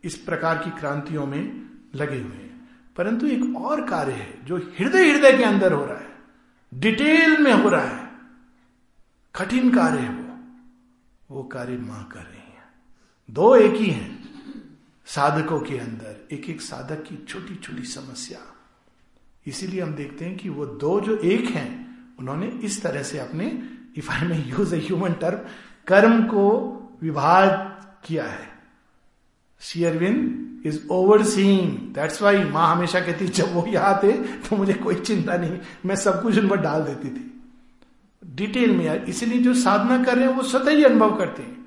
[0.04, 5.12] इस प्रकार की क्रांतियों में लगे हुए हैं। परंतु एक और कार्य है जो हृदय
[5.12, 6.18] हृदय के अंदर हो रहा है।
[6.74, 8.12] डिटेल में हो रहा है।
[9.36, 10.38] कठिन कार्य है वो।
[11.36, 12.41] वो कार्य माँ कर रहे
[13.32, 14.20] दो एक ही हैं,
[15.08, 18.40] साधकों के अंदर एक एक साधक की छोटी छोटी समस्या।
[19.46, 21.70] इसीलिए हम देखते हैं कि वो दो जो एक हैं,
[22.20, 23.46] उन्होंने इस तरह से अपने
[23.98, 25.38] if I may use A human term
[25.88, 26.48] कर्म को
[27.02, 27.50] विभाग
[28.06, 28.50] किया है।
[29.62, 34.74] शेयरविंद is over seeing that's why माँ हमेशा कहती जब वो यहाँ थे तो मुझे
[34.74, 37.28] कोई चिंता नहीं, मैं सब कुछ उन पर डाल देती थी।
[38.24, 41.60] डिटेल में यार, इसीलिए जो साधना कर रहे हैं, वो स्वतः ही अनुभव करते हैं।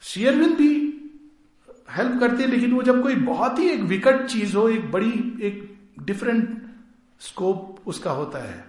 [0.00, 0.92] शेयरविंद भी
[1.90, 5.38] हेल्प करते हैं, लेकिन वो जब कोई बहुत ही एक विकट चीज़ हो, एक बड़ी,
[5.42, 6.62] एक डिफरेंट
[7.20, 8.64] स्कोप उसका होता है।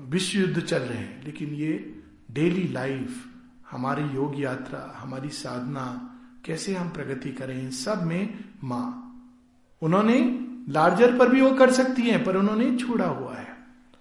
[0.00, 3.26] विश्व युद्ध चल रहे हैं, लेकिन ये डेली लाइफ
[3.70, 6.10] हमारी योग यात्रा, हमारी साधना,
[6.44, 9.00] कैसे हम प्रगति करें, इन सब में माँ।
[9.82, 13.56] उन्होंने लार्जर पर भी वो कर सकती हैं, पर उन्होंने छोड़ा हुआ है।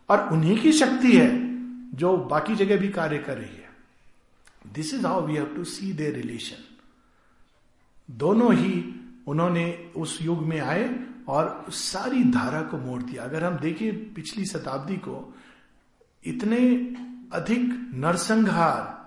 [0.10, 1.54] और उन्हीं की शक्ति है,
[1.98, 3.63] जो बाकी जगह भी कार्य कर रही है।
[4.72, 6.64] This is how we have to see their relation
[8.12, 13.44] दोनों ही उन्होंने उस युग में आए और उस सारी धारा को मोड़ दिया। अगर
[13.44, 15.36] हम देखें पिछली शताब्दी को,
[16.26, 16.58] इतने
[17.34, 19.04] अधिक नरसंहार,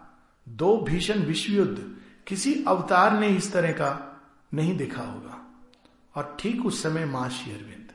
[0.48, 1.96] दो भीषण विश्व युद्ध
[2.26, 4.20] किसी अवतार ने इस तरह का
[4.54, 5.54] नहीं देखा होगा।
[6.14, 7.88] और ठीक उस समय माँ श्री अरविंद।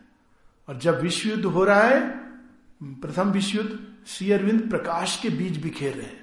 [0.70, 2.18] और जब विश्व युद्ध हो रहा है,
[2.84, 6.21] प्रथम विश्व युद्ध अरविंद प्रकाश के बीच बिखेर रहे हैं।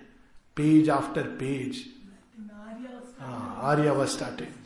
[0.59, 1.85] Page after page
[3.63, 4.57] Arya started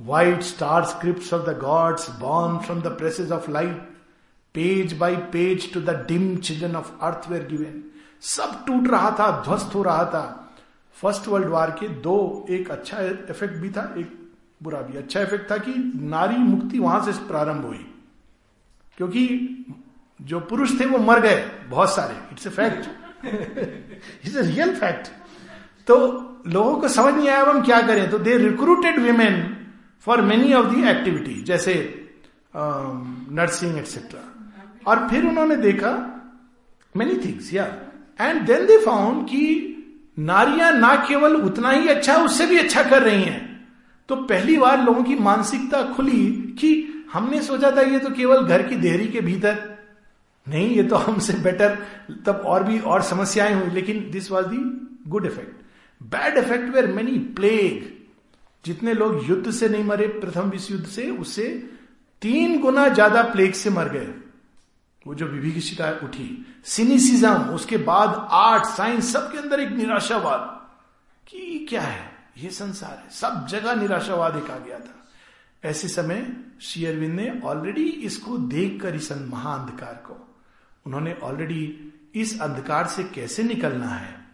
[0.00, 3.82] White star scripts of the gods born from the presses of light,
[4.54, 7.76] page by page to the dim children of earth were given.
[8.20, 10.22] सब टूट रहा था ध्वस्त हो रहा था।
[11.02, 12.16] फ़र्स्ट वर्ल्ड वॉर के दो
[12.50, 14.18] एक अच्छा इफ़ेक्ट भी था एक
[14.62, 15.74] बुरा भी। अच्छा इफ़ेक्ट था कि
[16.14, 17.86] नारी मुक्ति वहाँ से प्रारंभ हुई।
[18.96, 19.22] क्योंकि
[20.22, 22.82] जो पुरुष थे वो मर गए बहुत सारे। It's a fact
[24.24, 25.08] it's a real fact
[25.86, 25.96] तो
[26.46, 28.10] लोगों को समझ नहीं आया अब हम क्या करें?
[28.10, 29.56] तो they recruited women
[30.00, 31.74] for many of the activity जैसे
[32.56, 34.20] नर्सिंग एक्सेट्रा
[34.86, 35.92] और फिर उन्होंने देखा
[36.96, 37.64] मेनी थिंग्स या
[38.20, 39.68] एंड देन दे फाउंड कि
[40.18, 43.40] नारियाँ ना केवल उतना ही अच्छा उससे भी अच्छा कर रही हैं।
[44.08, 46.26] तो पहली बार लोगों की मानसिकता खुली
[46.58, 46.70] कि
[47.12, 49.71] हमने सोचा था ये तो केवल घर की देहरी के भीतर
[50.48, 51.78] नहीं, ये तो हमसे बेटर
[52.26, 55.62] तब और भी और समस्याएँ हुई, लेकिन this was the good effect
[56.02, 58.02] bad effect were many plague
[58.64, 61.70] जितने लोग युद्ध से नहीं मरे, प्रथम विश्व युद्ध से, उससे
[62.22, 64.14] तीन गुना ज़्यादा प्लेग से मर गए।
[65.06, 70.68] वो जो विभिषिका उठी। सिनिसिज्म उसके बाद आर्ट साइंस सबके अंदर एक निराशावाद।
[71.28, 72.12] कि क्या है?
[72.38, 75.08] ये संसार है। सब जगह निराशावाद एक आ गया था।
[75.64, 80.31] ऐसे समय शेयरविंद ने ऑलरेडी इसको देखकर इस महाअंधकार को
[80.86, 84.26] उन्होंने ऑलरेडी इस अंधकार से कैसे निकलना है?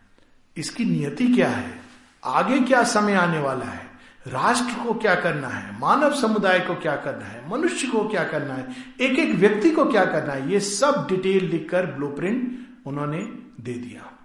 [0.56, 1.82] इसकी नियति क्या है?
[2.24, 3.88] आगे क्या समय आने वाला है?
[4.26, 5.80] राष्ट्र को क्या करना है?
[5.80, 7.50] मानव समुदाय को क्या करना है?
[7.50, 8.68] मनुष्य को क्या करना है?
[9.00, 10.50] एक एक व्यक्ति को क्या करना है?
[10.52, 13.18] ये सब डिटेल लिखकर ब्लूप्रिंट उन्होंने
[13.60, 14.18] दे दिया।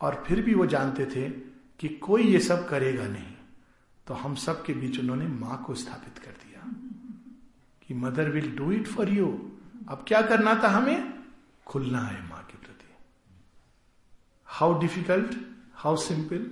[0.00, 1.30] और फिर भी वो जानते थे
[1.80, 3.34] कि कोई ये सब करेगा नहीं।
[4.06, 6.70] तो हम सब के बीच उन्होंने माँ को स्थापित कर दिया।
[7.88, 9.52] कि mother will do it for you.
[9.88, 11.13] अब क्या करना था हमें?
[11.66, 12.84] खुलना है माँ के प्रति।
[14.48, 15.34] हाउ डिफ़िकल्ट
[15.74, 16.46] हाउ सिंपल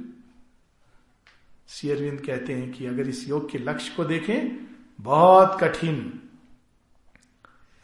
[1.69, 4.67] शेयरविंद कहते हैं कि अगर इस योग के लक्ष्य को देखें,
[5.01, 6.21] बहुत कठिन।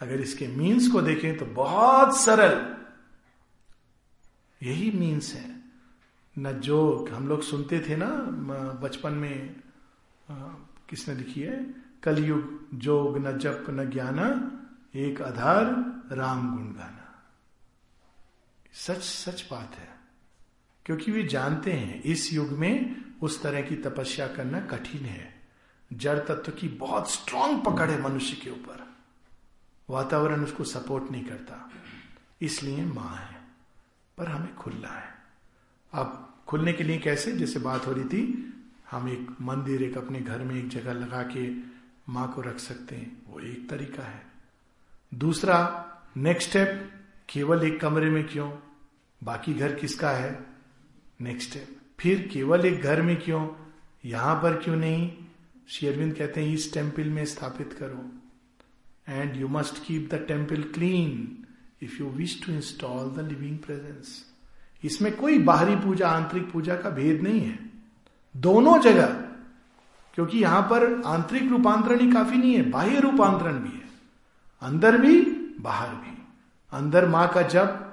[0.00, 2.56] अगर इसके मीन्स को देखें तो बहुत सरल।
[4.62, 5.56] यही मीन्स है।
[6.38, 8.10] न जोग हम लोग सुनते थे ना
[8.82, 9.56] बचपन में
[10.88, 11.74] किसने लिखी है?
[12.02, 14.18] कलयुग जोग, न जप, न ज्ञान,
[14.96, 15.64] एक आधार,
[16.12, 16.97] राम गुण गाना
[18.86, 19.88] सच सच बात है।
[20.86, 25.42] क्योंकि वे जानते हैं, इस युग में उस तरह की तपस्या करना कठिन है।
[25.92, 28.96] जड़ तत्व की बहुत स्ट्रांग पकड़ है मनुष्य के ऊपर।
[29.90, 31.70] वातावरण उसको सपोर्ट नहीं करता।
[32.42, 33.40] इसलिए माँ है,
[34.18, 35.14] पर हमें खुलना है।
[35.92, 37.32] अब खुलने के लिए कैसे?
[37.32, 38.54] जैसे बात हो रही थी,
[38.90, 41.54] हम एक मंदिर, एक अपने घर में एक जगह लगा के
[42.12, 44.26] माँ को रख सकते हैं। वो एक तरीका है।
[45.14, 45.84] दूसरा
[46.16, 46.94] नेक्स्ट स्टेप
[47.28, 48.67] केवल एक कमरे में क्यों?
[49.24, 50.46] बाकी घर किसका है?
[51.20, 53.48] नेक्स्ट स्टेप फिर केवल एक घर में क्यों?
[54.04, 55.12] यहाँ पर क्यों नहीं?
[55.68, 58.12] श्री अरविंद कहते हैं, इस टेंपल में स्थापित करो।
[59.08, 61.38] And you must keep the temple clean
[61.82, 64.24] if you wish to install the living presence
[64.84, 67.58] इसमें कोई बाहरी पूजा, आंतरिक पूजा का भेद नहीं है।
[68.36, 69.06] दोनों जगह।
[70.14, 73.88] क्योंकि यहाँ पर आंतरिक रूपांतरण ही काफ़ी नहीं है, बाह्य रूपांतरण भी है।
[74.62, 75.22] अंदर भी,
[75.60, 76.22] बाहर भी।
[76.72, 77.84] अंदर माँ का जप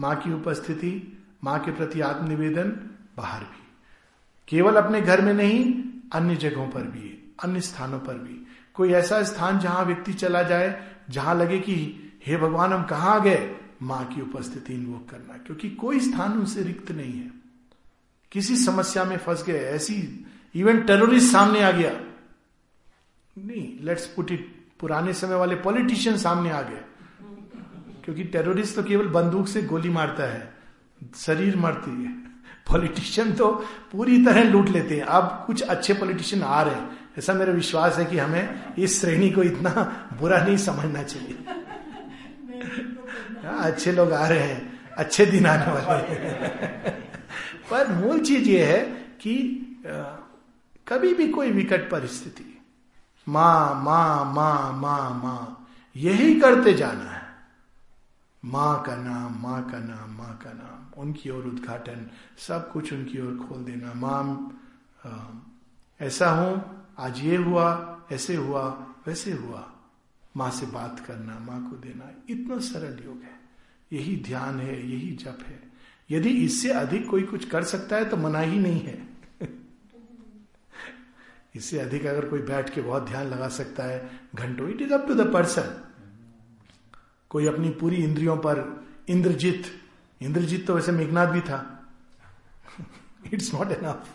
[0.00, 3.66] माँ की उपस्थिति, माँ के प्रति आत्मनिवेदन, बाहर भी।
[4.48, 9.22] केवल अपने घर में नहीं, अन्य जगहों पर भी, अन्य स्थानों पर भी। कोई ऐसा
[9.22, 13.56] स्थान जहाँ व्यक्ति चला जाए, जहाँ लगे कि, हे भगवान, हम कहा गए?
[13.82, 17.30] माँ की उपस्थिति इन्वोक करना। क्योंकि कोई स्थान उनसे रिक्त नहीं है।
[18.32, 22.00] किसी समस्या में फंस गए, ऐसी इवन टेररिस्ट सामने आ गया।
[23.38, 26.84] नहीं लेट्स पुट इट पुराने समय वाले पॉलिटिशियन सामने आ गए।
[28.04, 30.52] क्योंकि टेररिस्ट तो केवल बंदूक से गोली मारता है
[31.16, 32.12] शरीर मरती है।
[32.70, 33.50] पॉलिटिशियन तो
[33.92, 37.98] पूरी तरह लूट लेते हैं। अब कुछ अच्छे पॉलिटिशियन आ रहे हैं। ऐसा मेरा विश्वास
[37.98, 39.70] है कि हमें इस श्रेणी को इतना
[40.20, 41.36] बुरा नहीं समझना चाहिए।
[43.44, 46.92] हाँ, अच्छे लोग आ रहे हैं। अच्छे दिन आने वाले हैं।
[47.70, 48.80] पर मूल चीज़ ये है
[49.20, 49.34] कि
[50.88, 52.50] कभी भी कोई विकट परिस्थिति
[53.26, 57.23] माँ माँ माँ माँ माँ यही करते जाना है।
[58.44, 63.20] माँ का नाम, माँ का नाम, माँ का नाम। उनकी ओर उद्घाटन, सब कुछ उनकी
[63.20, 64.60] ओर खोल देना। माँ
[66.00, 69.72] ऐसा हूँ, आज ये हुआ, ऐसे हुआ, वैसे हुआ।
[70.36, 73.40] माँ से बात करना, माँ को देना, इतना सरल योग है।
[73.92, 75.62] यही ध्यान है, यही जप है।
[76.10, 79.08] यदि इससे अधिक कोई कुछ कर सकता है तो मना ही नहीं है।
[81.56, 85.08] इससे अधिक अगर कोई बैठ के बहुत ध्यान लगा सकता है, घंटों it is up
[85.08, 85.80] to the person
[87.34, 88.58] कोई अपनी पूरी इंद्रियों पर
[89.08, 89.64] इंद्रजीत
[90.20, 91.58] इंद्रजीत तो वैसे मेघनाथ भी था।
[93.32, 94.06] इट्स नॉट एनफ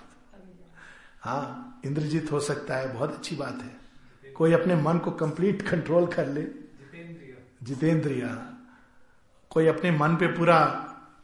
[1.22, 6.05] हाँ इंद्रजीत हो सकता है, बहुत अच्छी बात है। कोई अपने मन को कंप्लीट कंट्रोल
[6.07, 6.43] कर ले।
[7.63, 8.30] जितेंद्रिया।
[9.49, 10.59] कोई अपने मन पे पूरा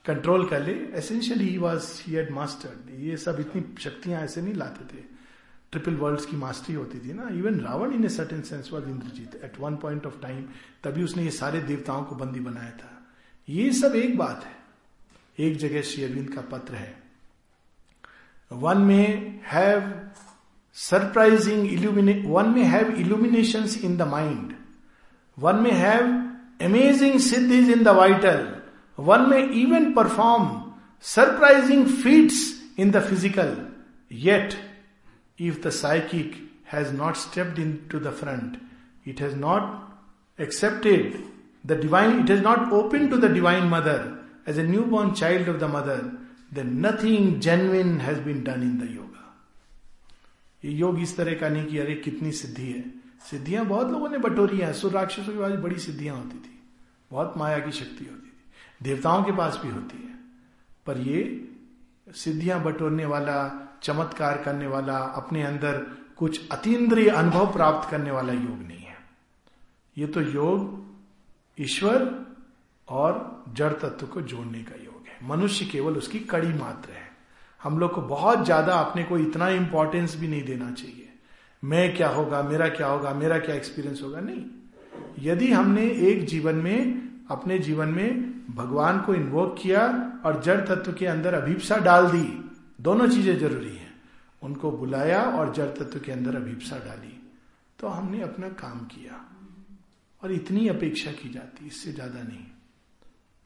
[0.05, 4.53] कंट्रोल कर ले। Essentially he was he had mastered ये सब इतनी शक्तियाँ ऐसे नहीं
[4.53, 5.03] लाते थे।
[5.71, 9.39] ट्रिपल वर्ल्ड्स की मास्टरी होती थी ना। Even Ravan in a certain sense was Indrajit
[9.43, 10.43] at one point of time
[10.83, 12.91] तभी उसने ये सारे देवताओं को बंदी बनाया था।
[13.47, 16.93] ये सब एक बात है। एक जगह श्री अरविंद का पत्र है।
[18.51, 19.93] One may have
[20.77, 24.53] surprising illumine one may have illumination in the mind
[25.37, 26.05] one may have
[26.65, 28.47] amazing siddhi in the vital
[28.99, 30.49] one may even perform
[31.03, 32.43] surprising feats
[32.79, 33.55] in the physical
[34.11, 34.53] yet
[35.37, 38.57] if the psychic has not stepped into the front,
[39.05, 39.91] it has not
[40.39, 41.21] accepted
[41.63, 45.59] the divine, it has not opened to the divine mother as a newborn child of
[45.59, 46.11] the mother,
[46.51, 49.05] then nothing genuine has been done in the yoga.
[50.63, 52.83] ये योग इस तरह का नहीं कि अरे कितनी सिद्धि है
[53.29, 56.53] सिद्धियाँ बहुत लोगों ने बटोरी हैं सुर राक्षसों के पास बड़ी सिद्धियाँ होती थी
[57.11, 60.13] बहुत माया की शक्ति होती थी देवताओं के पास भी होती है
[60.85, 61.21] पर ये
[62.07, 63.37] सिद्धियाँ बटोरने वाला
[63.85, 65.85] चमत्कार करने वाला, अपने अंदर
[66.17, 68.97] कुछ अतीन्द्रिय अनुभव प्राप्त करने वाला योग नहीं है।
[69.97, 70.85] ये तो योग
[71.61, 72.25] ईश्वर
[72.87, 77.03] और जड़ तत्व को जोड़ने का योग है। मनुष्य केवल उसकी कड़ी मात्र है।
[77.63, 81.09] हम लोग को बहुत ज़्यादा अपने को इतना इंपॉर्टेंस भी नहीं देना चाहिए।
[81.63, 84.19] मैं क्या होगा, मेरा क्या होगा, मेरा क्या एक्सपीरियंस होगा?
[84.19, 84.45] नहीं।
[85.19, 89.87] यदि हमने एक जीवन में, अपने जीवन में भगवान को इन्वोक किया
[90.25, 92.41] और जड़ तत्व के अंदर अभिप्सा डाल दी
[92.81, 94.01] दोनों चीज़ें ज़रूरी हैं।
[94.41, 97.21] उनको बुलाया और जड़ तत्व के अंदर अभिप्सा डाली।
[97.79, 99.25] तो हमने अपना काम किया।
[100.23, 102.45] और इतनी अपेक्षा की जाती, इससे ज़्यादा नहीं।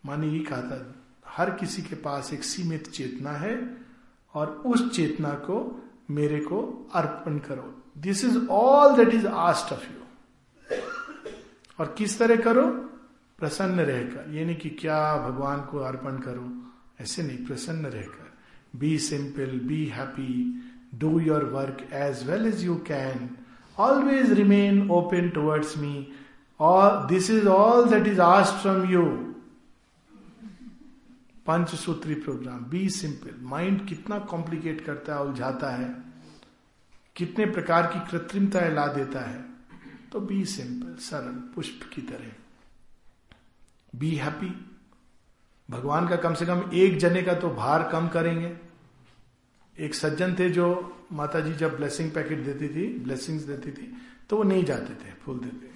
[0.05, 0.95] माने ये कहा था,
[1.27, 3.77] हर किसी के पास एक सीमित चेतना है
[4.34, 9.84] और उस चेतना को मेरे को अर्पण करो। This is all that is asked of
[9.84, 9.99] you
[11.80, 12.67] और किस तरह करो?
[13.39, 16.63] प्रसन्न रहकर। ये नहीं कि क्या भगवान को अर्पण करो,
[17.01, 18.28] ऐसे नहीं। प्रसन्न रहकर।
[18.76, 20.61] Be simple be happy
[20.95, 23.38] do your work as well as you can
[23.78, 26.07] always remain open towards me
[26.59, 29.34] और this is all that is asked from you
[31.47, 35.95] पंचसूत्री programme be simple mind कितना कॉम्प्लिकेट करता है, उलझाता है।
[37.15, 39.45] कितने प्रकार की कृत्रिमता ला देता है।
[40.11, 42.32] तो बी सिंपल सरल, पुष्प की तरह।
[43.95, 44.68] बी हैप्पी
[45.70, 48.51] भगवान का कम से कम एक जने का तो भार कम करेंगे।
[49.78, 50.67] एक सज्जन थे जो
[51.11, 53.91] माता जी जब ब्लेसिंग पैकेट देती थी ब्लेसिंग्स देती थी
[54.30, 55.67] तो वो नहीं जाते थे, फूल देते।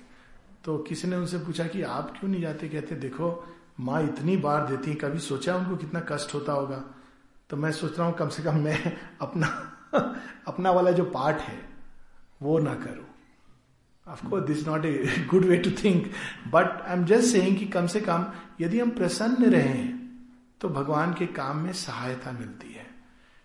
[0.63, 2.67] तो किसी ने उनसे पूछा कि आप क्यों नहीं जाते?
[2.69, 6.83] कहते, देखो, माँ इतनी बार देती है, कभी सोचा उनको कितना कष्ट होता होगा?
[7.49, 9.47] तो मैं सोच रहा हूँ कम से कम मैं अपना
[10.47, 11.57] अपना वाला जो पार्ट है,
[12.41, 13.05] वो ना करूँ।
[14.05, 16.11] Of course this not a good way to think
[16.47, 18.25] but I am just saying कि कम से कम
[18.61, 20.09] यदि हम प्रसन्न रहें
[20.61, 22.85] तो भगवान के काम में सहायता मिलती है।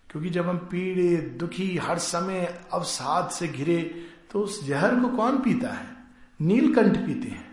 [0.09, 5.37] क्योंकि जब हम पीड़े, दुखी, हर समय अवसाद से घिरे तो उस जहर को कौन
[5.37, 5.87] पीता है?
[6.39, 7.47] नीलकंठ पीते हैं।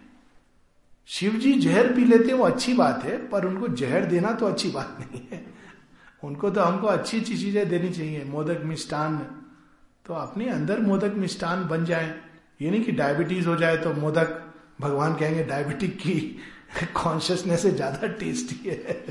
[1.08, 4.46] शिव जी जहर पी लेते हैं, वो अच्छी बात है, पर उनको जहर देना तो
[4.46, 5.44] अच्छी बात नहीं है।
[6.24, 9.18] उनको तो हमको अच्छी अच्छी चीज़ें देनी चाहिए, मोदक मिष्टान
[10.06, 12.20] तो अपने अंदर मोदक मिष्टान बन जाए।
[12.62, 14.42] ये नहीं कि डायबिटीज़ हो जाए तो मोदक,
[14.80, 16.38] भगवान कहेंगे डायबिटिक की
[17.02, 19.04] कॉन्शियसनेस से ज़्यादा टेस्टी है।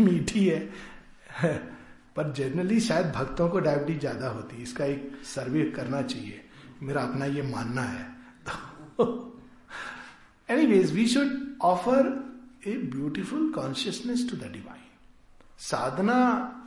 [0.00, 0.58] मीठी है।
[2.16, 6.40] पर जनरली शायद भक्तों को डायबिटीज़ ज़्यादा होती है। इसका एक सर्वे करना चाहिए।
[6.82, 8.06] मेरा अपना ये मानना है।
[10.48, 11.30] Anyways we should
[11.62, 12.06] offer
[12.66, 14.80] a beautiful consciousness to the divine
[15.58, 16.14] sadhana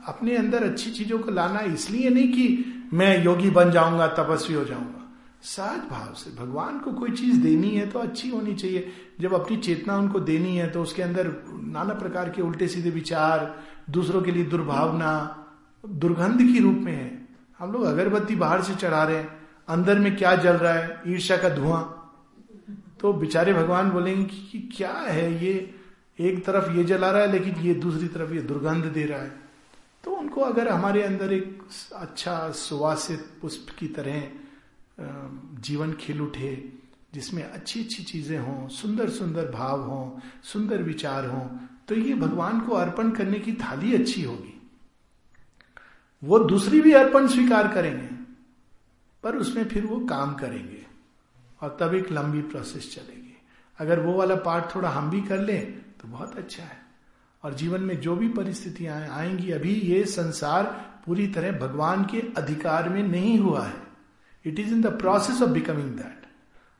[0.08, 2.46] अपने अंदर अच्छी चीज़ों को लाना इसलिए नहीं कि
[2.94, 4.95] मैं योगी बन जाऊँगा, तपस्वी हो जाऊँगा।
[5.44, 9.58] सहज भाव से। भगवान को कोई चीज़ देनी है तो अच्छी होनी चाहिए। जब अपनी
[9.58, 11.28] चेतना उनको देनी है तो उसके अंदर
[11.64, 13.56] नाना प्रकार के उल्टे सीधे विचार,
[13.90, 15.12] दूसरों के लिए दुर्भावना,
[15.84, 17.28] दुर्गंध की रूप में है।
[17.60, 19.30] हम लोग अगरबत्ती बाहर से चढ़ा रहे हैं,
[19.68, 21.02] अंदर में क्या जल रहा है?
[21.08, 22.02] ईर्षा का धुआँ।
[23.00, 25.76] तो बेचारे भगवान बोलेंगे कि क्या है ये?
[26.20, 29.32] एक तरफ़ ये जला रहा है, लेकिन ये दूसरी तरफ़ ये दुर्गंध दे रहा है।
[30.04, 31.62] तो उनको अगर हमारे अंदर एक
[31.94, 34.22] अच्छा सुवासित पुष्प की तरह
[34.98, 36.52] जीवन खिल उठे,
[37.14, 41.48] जिसमें अच्छी अच्छी चीज़ें हों सुंदर सुंदर भाव हों, सुंदर विचार हों
[41.88, 44.54] तो ये भगवान को अर्पण करने की थाली अच्छी होगी।
[46.24, 48.08] वो दूसरी भी अर्पण स्वीकार करेंगे,
[49.24, 50.86] पर उसमें फिर वो काम करेंगे,
[51.62, 53.38] और तब एक लंबी प्रोसेस चलेगी।
[53.80, 55.72] अगर वो वाला पार्ट थोड़ा हम भी कर लें
[56.02, 56.84] तो बहुत अच्छा है।
[57.44, 60.64] और जीवन में जो भी परिस्थितियाँ आएँगी, अभी ये संसार
[61.06, 63.85] पूरी तरह भगवान के अधिकार में नहीं हुआ है।
[64.46, 66.24] It is in the process of becoming that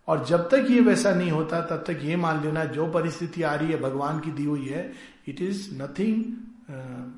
[0.08, 3.54] और जब तक ये वैसा नहीं होता, तब तक ये मान लेना, जो परिस्थिति आ
[3.56, 4.92] रही है, भगवान की दी हुई है
[5.28, 6.24] इट इज़ नथिंग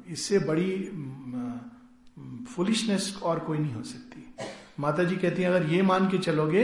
[0.07, 0.71] इससे बड़ी
[2.55, 4.23] फुलिशनेस और कोई नहीं हो सकती।
[4.79, 6.63] माता जी कहती हैं, अगर ये मान के चलोगे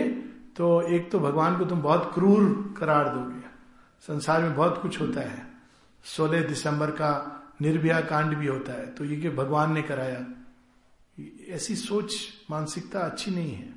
[0.57, 3.41] तो एक तो भगवान को तुम बहुत क्रूर करार दोगे।
[4.07, 5.47] संसार में बहुत कुछ होता है।
[6.05, 7.11] सोलह दिसंबर का
[7.61, 10.25] निर्भया कांड भी होता है। तो ये कि भगवान ने कराया।
[11.49, 12.15] ऐसी सोच
[12.51, 13.73] मानसिकता अच्छी नहीं है।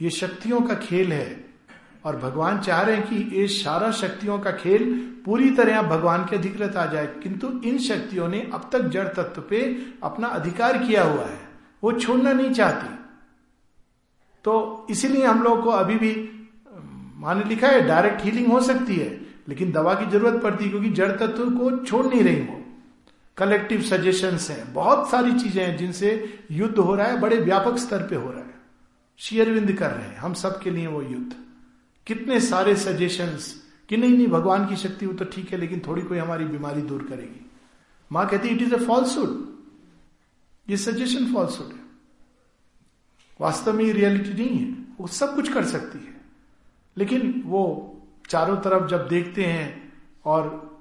[0.00, 1.44] ये शक्तियों का खेल है
[2.04, 6.36] और भगवान चाह रहे हैं कि ये सारा शक्तियों का खेल पूरी तरह भगवान के
[6.36, 11.04] अधिकृत आ जाए। किंतु इन शक्तियों ने अब तक जड़ तत्व पे अपना अधिकार किया
[11.04, 11.48] हुआ है।
[11.84, 12.94] वो छोड़ना नहीं चाहती।
[14.44, 16.28] तो इसीलिए हम लोग को अभी भी,
[17.16, 20.90] माने लिखा है, डायरेक्ट हीलिंग हो सकती है, लेकिन दवा की ज़रूरत पड़ती है क्योंकि
[20.90, 22.61] जड़ तत्व को छोड़ नहीं रही वो।
[23.36, 28.06] कलेक्टिव सजेशंस हैं। बहुत सारी चीज़ें हैं जिनसे युद्ध हो रहा है, बड़े व्यापक स्तर
[28.06, 28.54] पे हो रहा है।
[29.18, 31.36] शेयरविंद कर रहे हैं, हम सब के लिए वो युद्ध।
[32.06, 36.02] कितने सारे सजेशंस कि नहीं नहीं, भगवान की शक्ति हो तो ठीक है, लेकिन थोड़ी
[36.02, 37.50] कोई हमारी बीमारी दूर करेगी।
[38.12, 39.52] माँ कहती इट इज़ अ फॉल्सुड
[40.70, 41.82] ये सजेशन फॉल्सुड है।
[43.40, 46.20] वास्तव में रियलिटी नहीं है। वो सब कुछ कर सकती है।
[46.96, 47.96] लेकिन वो
[48.28, 49.92] चारों तरफ़ जब देखते हैं
[50.24, 50.71] और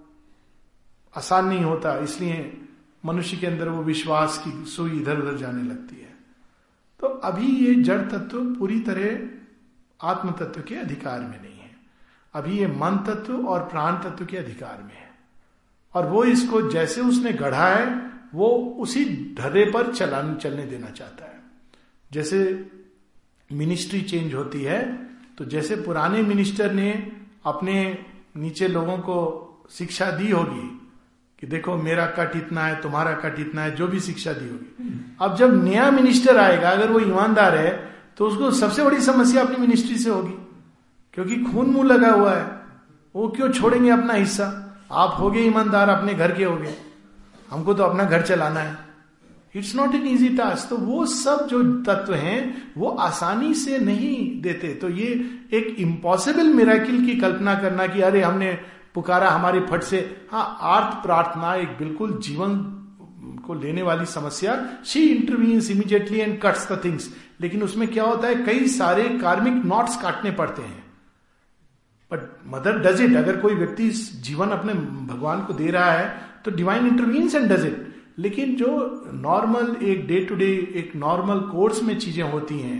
[1.15, 2.61] आसान नहीं होता, इसलिए
[3.05, 6.13] मनुष्य के अंदर वो विश्वास की सुई इधर उधर जाने लगती है।
[6.99, 11.71] तो अभी ये जड़ तत्व पूरी तरह आत्म तत्व के अधिकार में नहीं है।
[12.33, 15.09] अभी ये मन तत्व और प्राण तत्व के अधिकार में है।
[15.95, 17.85] और वो इसको जैसे उसने गढ़ा है,
[18.33, 18.49] वो
[18.79, 19.05] उसी
[19.37, 21.39] ढर्रे पर चलान, चलने देना चाहता है।
[22.11, 22.69] जैसे
[23.49, 24.81] मिनिस्ट्री चेंज होती है
[25.37, 26.91] तो जैसे पुराने मिनिस्टर ने
[27.45, 28.05] अपने
[28.37, 29.17] नीचे लोगों को
[29.71, 30.80] शिक्षा दी होगी
[31.41, 35.15] कि देखो, मेरा कट इतना है, तुम्हारा कट इतना है, जो भी शिक्षा दी होगी।
[35.21, 39.57] अब जब नया मिनिस्टर आएगा, अगर वो ईमानदार है तो उसको सबसे बड़ी समस्या अपनी
[39.57, 40.33] मिनिस्ट्री से होगी।
[41.13, 42.45] क्योंकि खून मुँह लगा हुआ है।
[43.15, 44.45] वो क्यों छोड़ेंगे अपना हिस्सा?
[44.91, 46.75] आप हो गए ईमानदार, अपने घर के हो गए।
[47.51, 48.77] हमको तो अपना घर चलाना है।
[49.55, 54.41] It's not an easy task तो वो सब जो तत्व हैं, वो आसानी से नहीं
[54.41, 55.07] देते। तो ये
[55.53, 58.57] एक इम्पॉसिबल मिराकिल की कल्पना करना कि अरे हमने
[58.95, 59.99] पुकारा हमारे फट से
[60.31, 62.55] हाँ आर्थ प्रार्थना एक बिल्कुल जीवन
[63.45, 67.09] को लेने वाली समस्या। She intervenes immediately and cuts the things
[67.41, 70.83] लेकिन उसमें क्या होता है, कई सारे कार्मिक नॉट्स काटने पड़ते हैं।
[72.11, 73.89] बट मदर डज इट अगर कोई व्यक्ति
[74.23, 74.73] जीवन अपने
[75.13, 76.13] भगवान को दे रहा है
[76.45, 77.87] तो divine intervenes and does it
[78.19, 78.67] लेकिन जो
[79.13, 82.79] नॉर्मल एक डे टू डे एक नॉर्मल कोर्स में चीज़ें होती हैं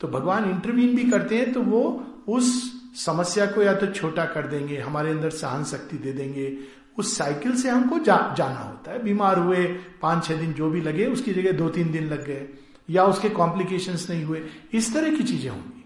[0.00, 1.80] तो भगवान इंटरवीन भी करते हैं तो वो
[2.28, 2.50] उस
[2.98, 6.56] समस्या को या तो छोटा कर देंगे हमारे अंदर सहन शक्ति दे देंगे।
[6.98, 9.64] उस साइकिल से हमको जा, जाना होता है। बीमार हुए
[10.02, 12.48] पाँच छह दिन जो भी लगे उसकी जगह दो तीन दिन लग गए
[12.88, 14.42] या उसके कॉम्प्लिकेशंस नहीं हुए।
[14.72, 15.84] इस तरह की चीज़ें होंगी।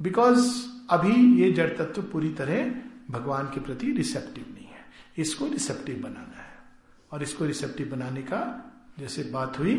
[0.00, 0.48] बिकॉज़
[0.90, 2.72] अभी ये जड़ तत्व पूरी तरह
[3.10, 4.84] भगवान के प्रति रिसेप्टिव नहीं है।
[5.18, 6.50] इसको रिसेप्टिव बनाना है।
[7.12, 8.42] और इसको रिसेप्टिव बनाने का
[8.98, 9.74] जैसे बात हुई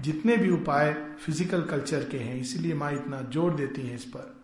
[0.00, 0.92] जितने भी उपाय
[1.24, 4.34] फ़िज़िकल कल्चर के हैं इसीलिए माँ इतना ज़ोर देती हैं इस पर।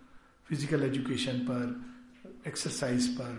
[0.48, 3.32] फ़िज़िकल एजुकेशन पर एक्सरसाइज पर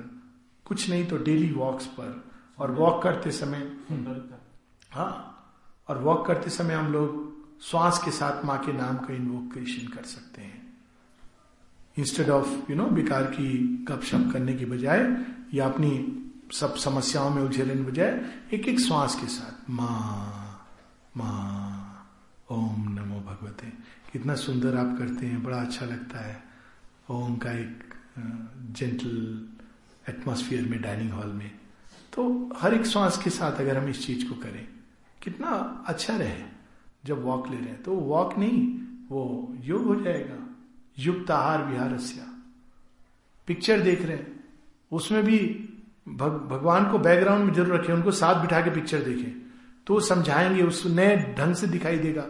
[0.65, 2.23] कुछ नहीं तो डेली वॉक्स पर।
[2.59, 3.71] और वॉक करते समय
[4.91, 5.11] हाँ
[5.89, 7.33] और वॉक करते समय हम लोग
[7.63, 10.63] श्वास के साथ माँ के नाम का इन्वोकेशन कर सकते हैं।
[11.97, 13.57] इंस्टेड ऑफ़ यू नो बेकार की
[13.89, 15.05] गपशप करने की बजाय
[15.53, 15.91] या अपनी
[16.53, 18.09] सब समस्याओं में उलझे रहने बजाय
[18.53, 20.71] एक एक श्वास के साथ माँ
[21.17, 22.07] माँ
[22.51, 23.67] ओम नमो भगवते।
[24.11, 26.43] कितना सुंदर आप करते हैं बड़ा अच्छा लगता है।
[27.11, 27.93] ओम का एक
[28.71, 29.47] जेंटल
[30.09, 31.51] एटमोसफियर में डाइनिंग हॉल में।
[32.13, 34.67] तो हर एक श्वास के साथ अगर हम इस चीज़ को करें
[35.21, 35.49] कितना
[35.87, 36.43] अच्छा रहे
[37.05, 38.67] जब वॉक ले रहे हैं। तो वॉक नहीं
[39.09, 40.55] वो योग हो जाएगा।
[40.99, 41.97] युक्त आहार विहार
[43.47, 44.43] पिक्चर देख रहे हैं।
[44.91, 45.37] उसमें भी
[46.07, 49.51] भग, भगवान को बैकग्राउंड में ज़रूर रखें उनको साथ बिठा के पिक्चर देखें।
[49.87, 52.25] तो समझाएँगे उस नए ढंग से दिखाई देगा।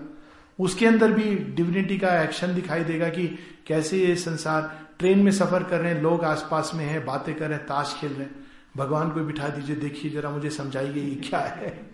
[0.60, 5.64] उसके अंदर भी डिविनिटी का एक्शन दिखाई देगा कि कैसे ये संसार ट्रेन में सफ़र
[5.64, 8.36] कर रहे हैं, लोग आसपास में हैं, बातें कर रहे हैं, ताश खेल रहे हैं।
[8.78, 11.89] भगवान को बिठा दीजिए, देखिए जरा मुझे समझाइए ये क्या है।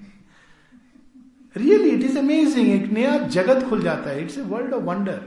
[1.58, 5.22] रियली इट इज़ अमेजिंग एक नया जगत खुल जाता है। It's a world of wonder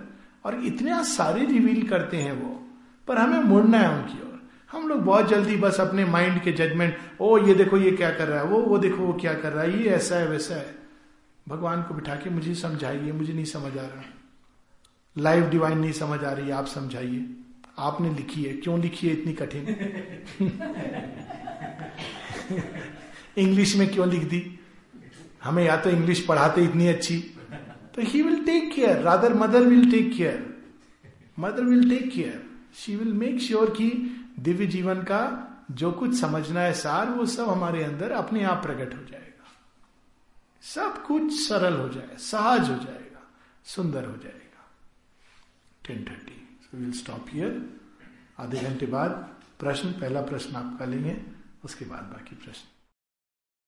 [0.44, 2.68] और इतने सारे रिवील करते हैं वो।
[3.08, 6.96] पर हमें मुड़ना है उनकी ओर। हम लोग बहुत जल्दी बस अपने माइंड के जजमेंट
[7.20, 8.44] ओ, ये देखो, ये क्या कर रहा है?
[8.44, 9.82] वो वो देखो, वो क्या कर रहा है?
[9.82, 10.83] ये ऐसा है, वैसा है।
[11.48, 14.04] भगवान को बिठा के मुझे समझाइए, मुझे नहीं समझ आ रहा।
[15.16, 17.26] लाइफ डिवाइन नहीं समझ आ रही, आप समझाइए।
[17.78, 19.64] आपने लिखी है, क्यों लिखी है इतनी कठिन?
[23.38, 24.60] इंग्लिश में क्यों लिख दी?
[25.44, 27.18] हमें या तो इंग्लिश पढ़ाते इतनी अच्छी।
[27.94, 30.54] तो he will take care rather mother will take care
[31.38, 32.42] mother will take care
[32.74, 33.90] she will make sure कि
[34.40, 35.20] दिव्य जीवन का
[35.70, 39.33] जो कुछ समझना है सार, वो सब हमारे अंदर अपने आप प्रकट हो जाएगा।
[40.64, 43.22] सब कुछ सरल हो जाए सहज हो जाएगा,
[43.64, 44.64] सुंदर हो जाएगा।
[45.86, 46.58] Ten thirty.
[46.62, 47.80] So will stop here
[48.38, 49.10] आधे घंटे बाद
[49.58, 51.16] प्रश्न, पहला प्रश्न आपका लेंगे,
[51.64, 52.68] उसके बाद बाकी प्रश्न।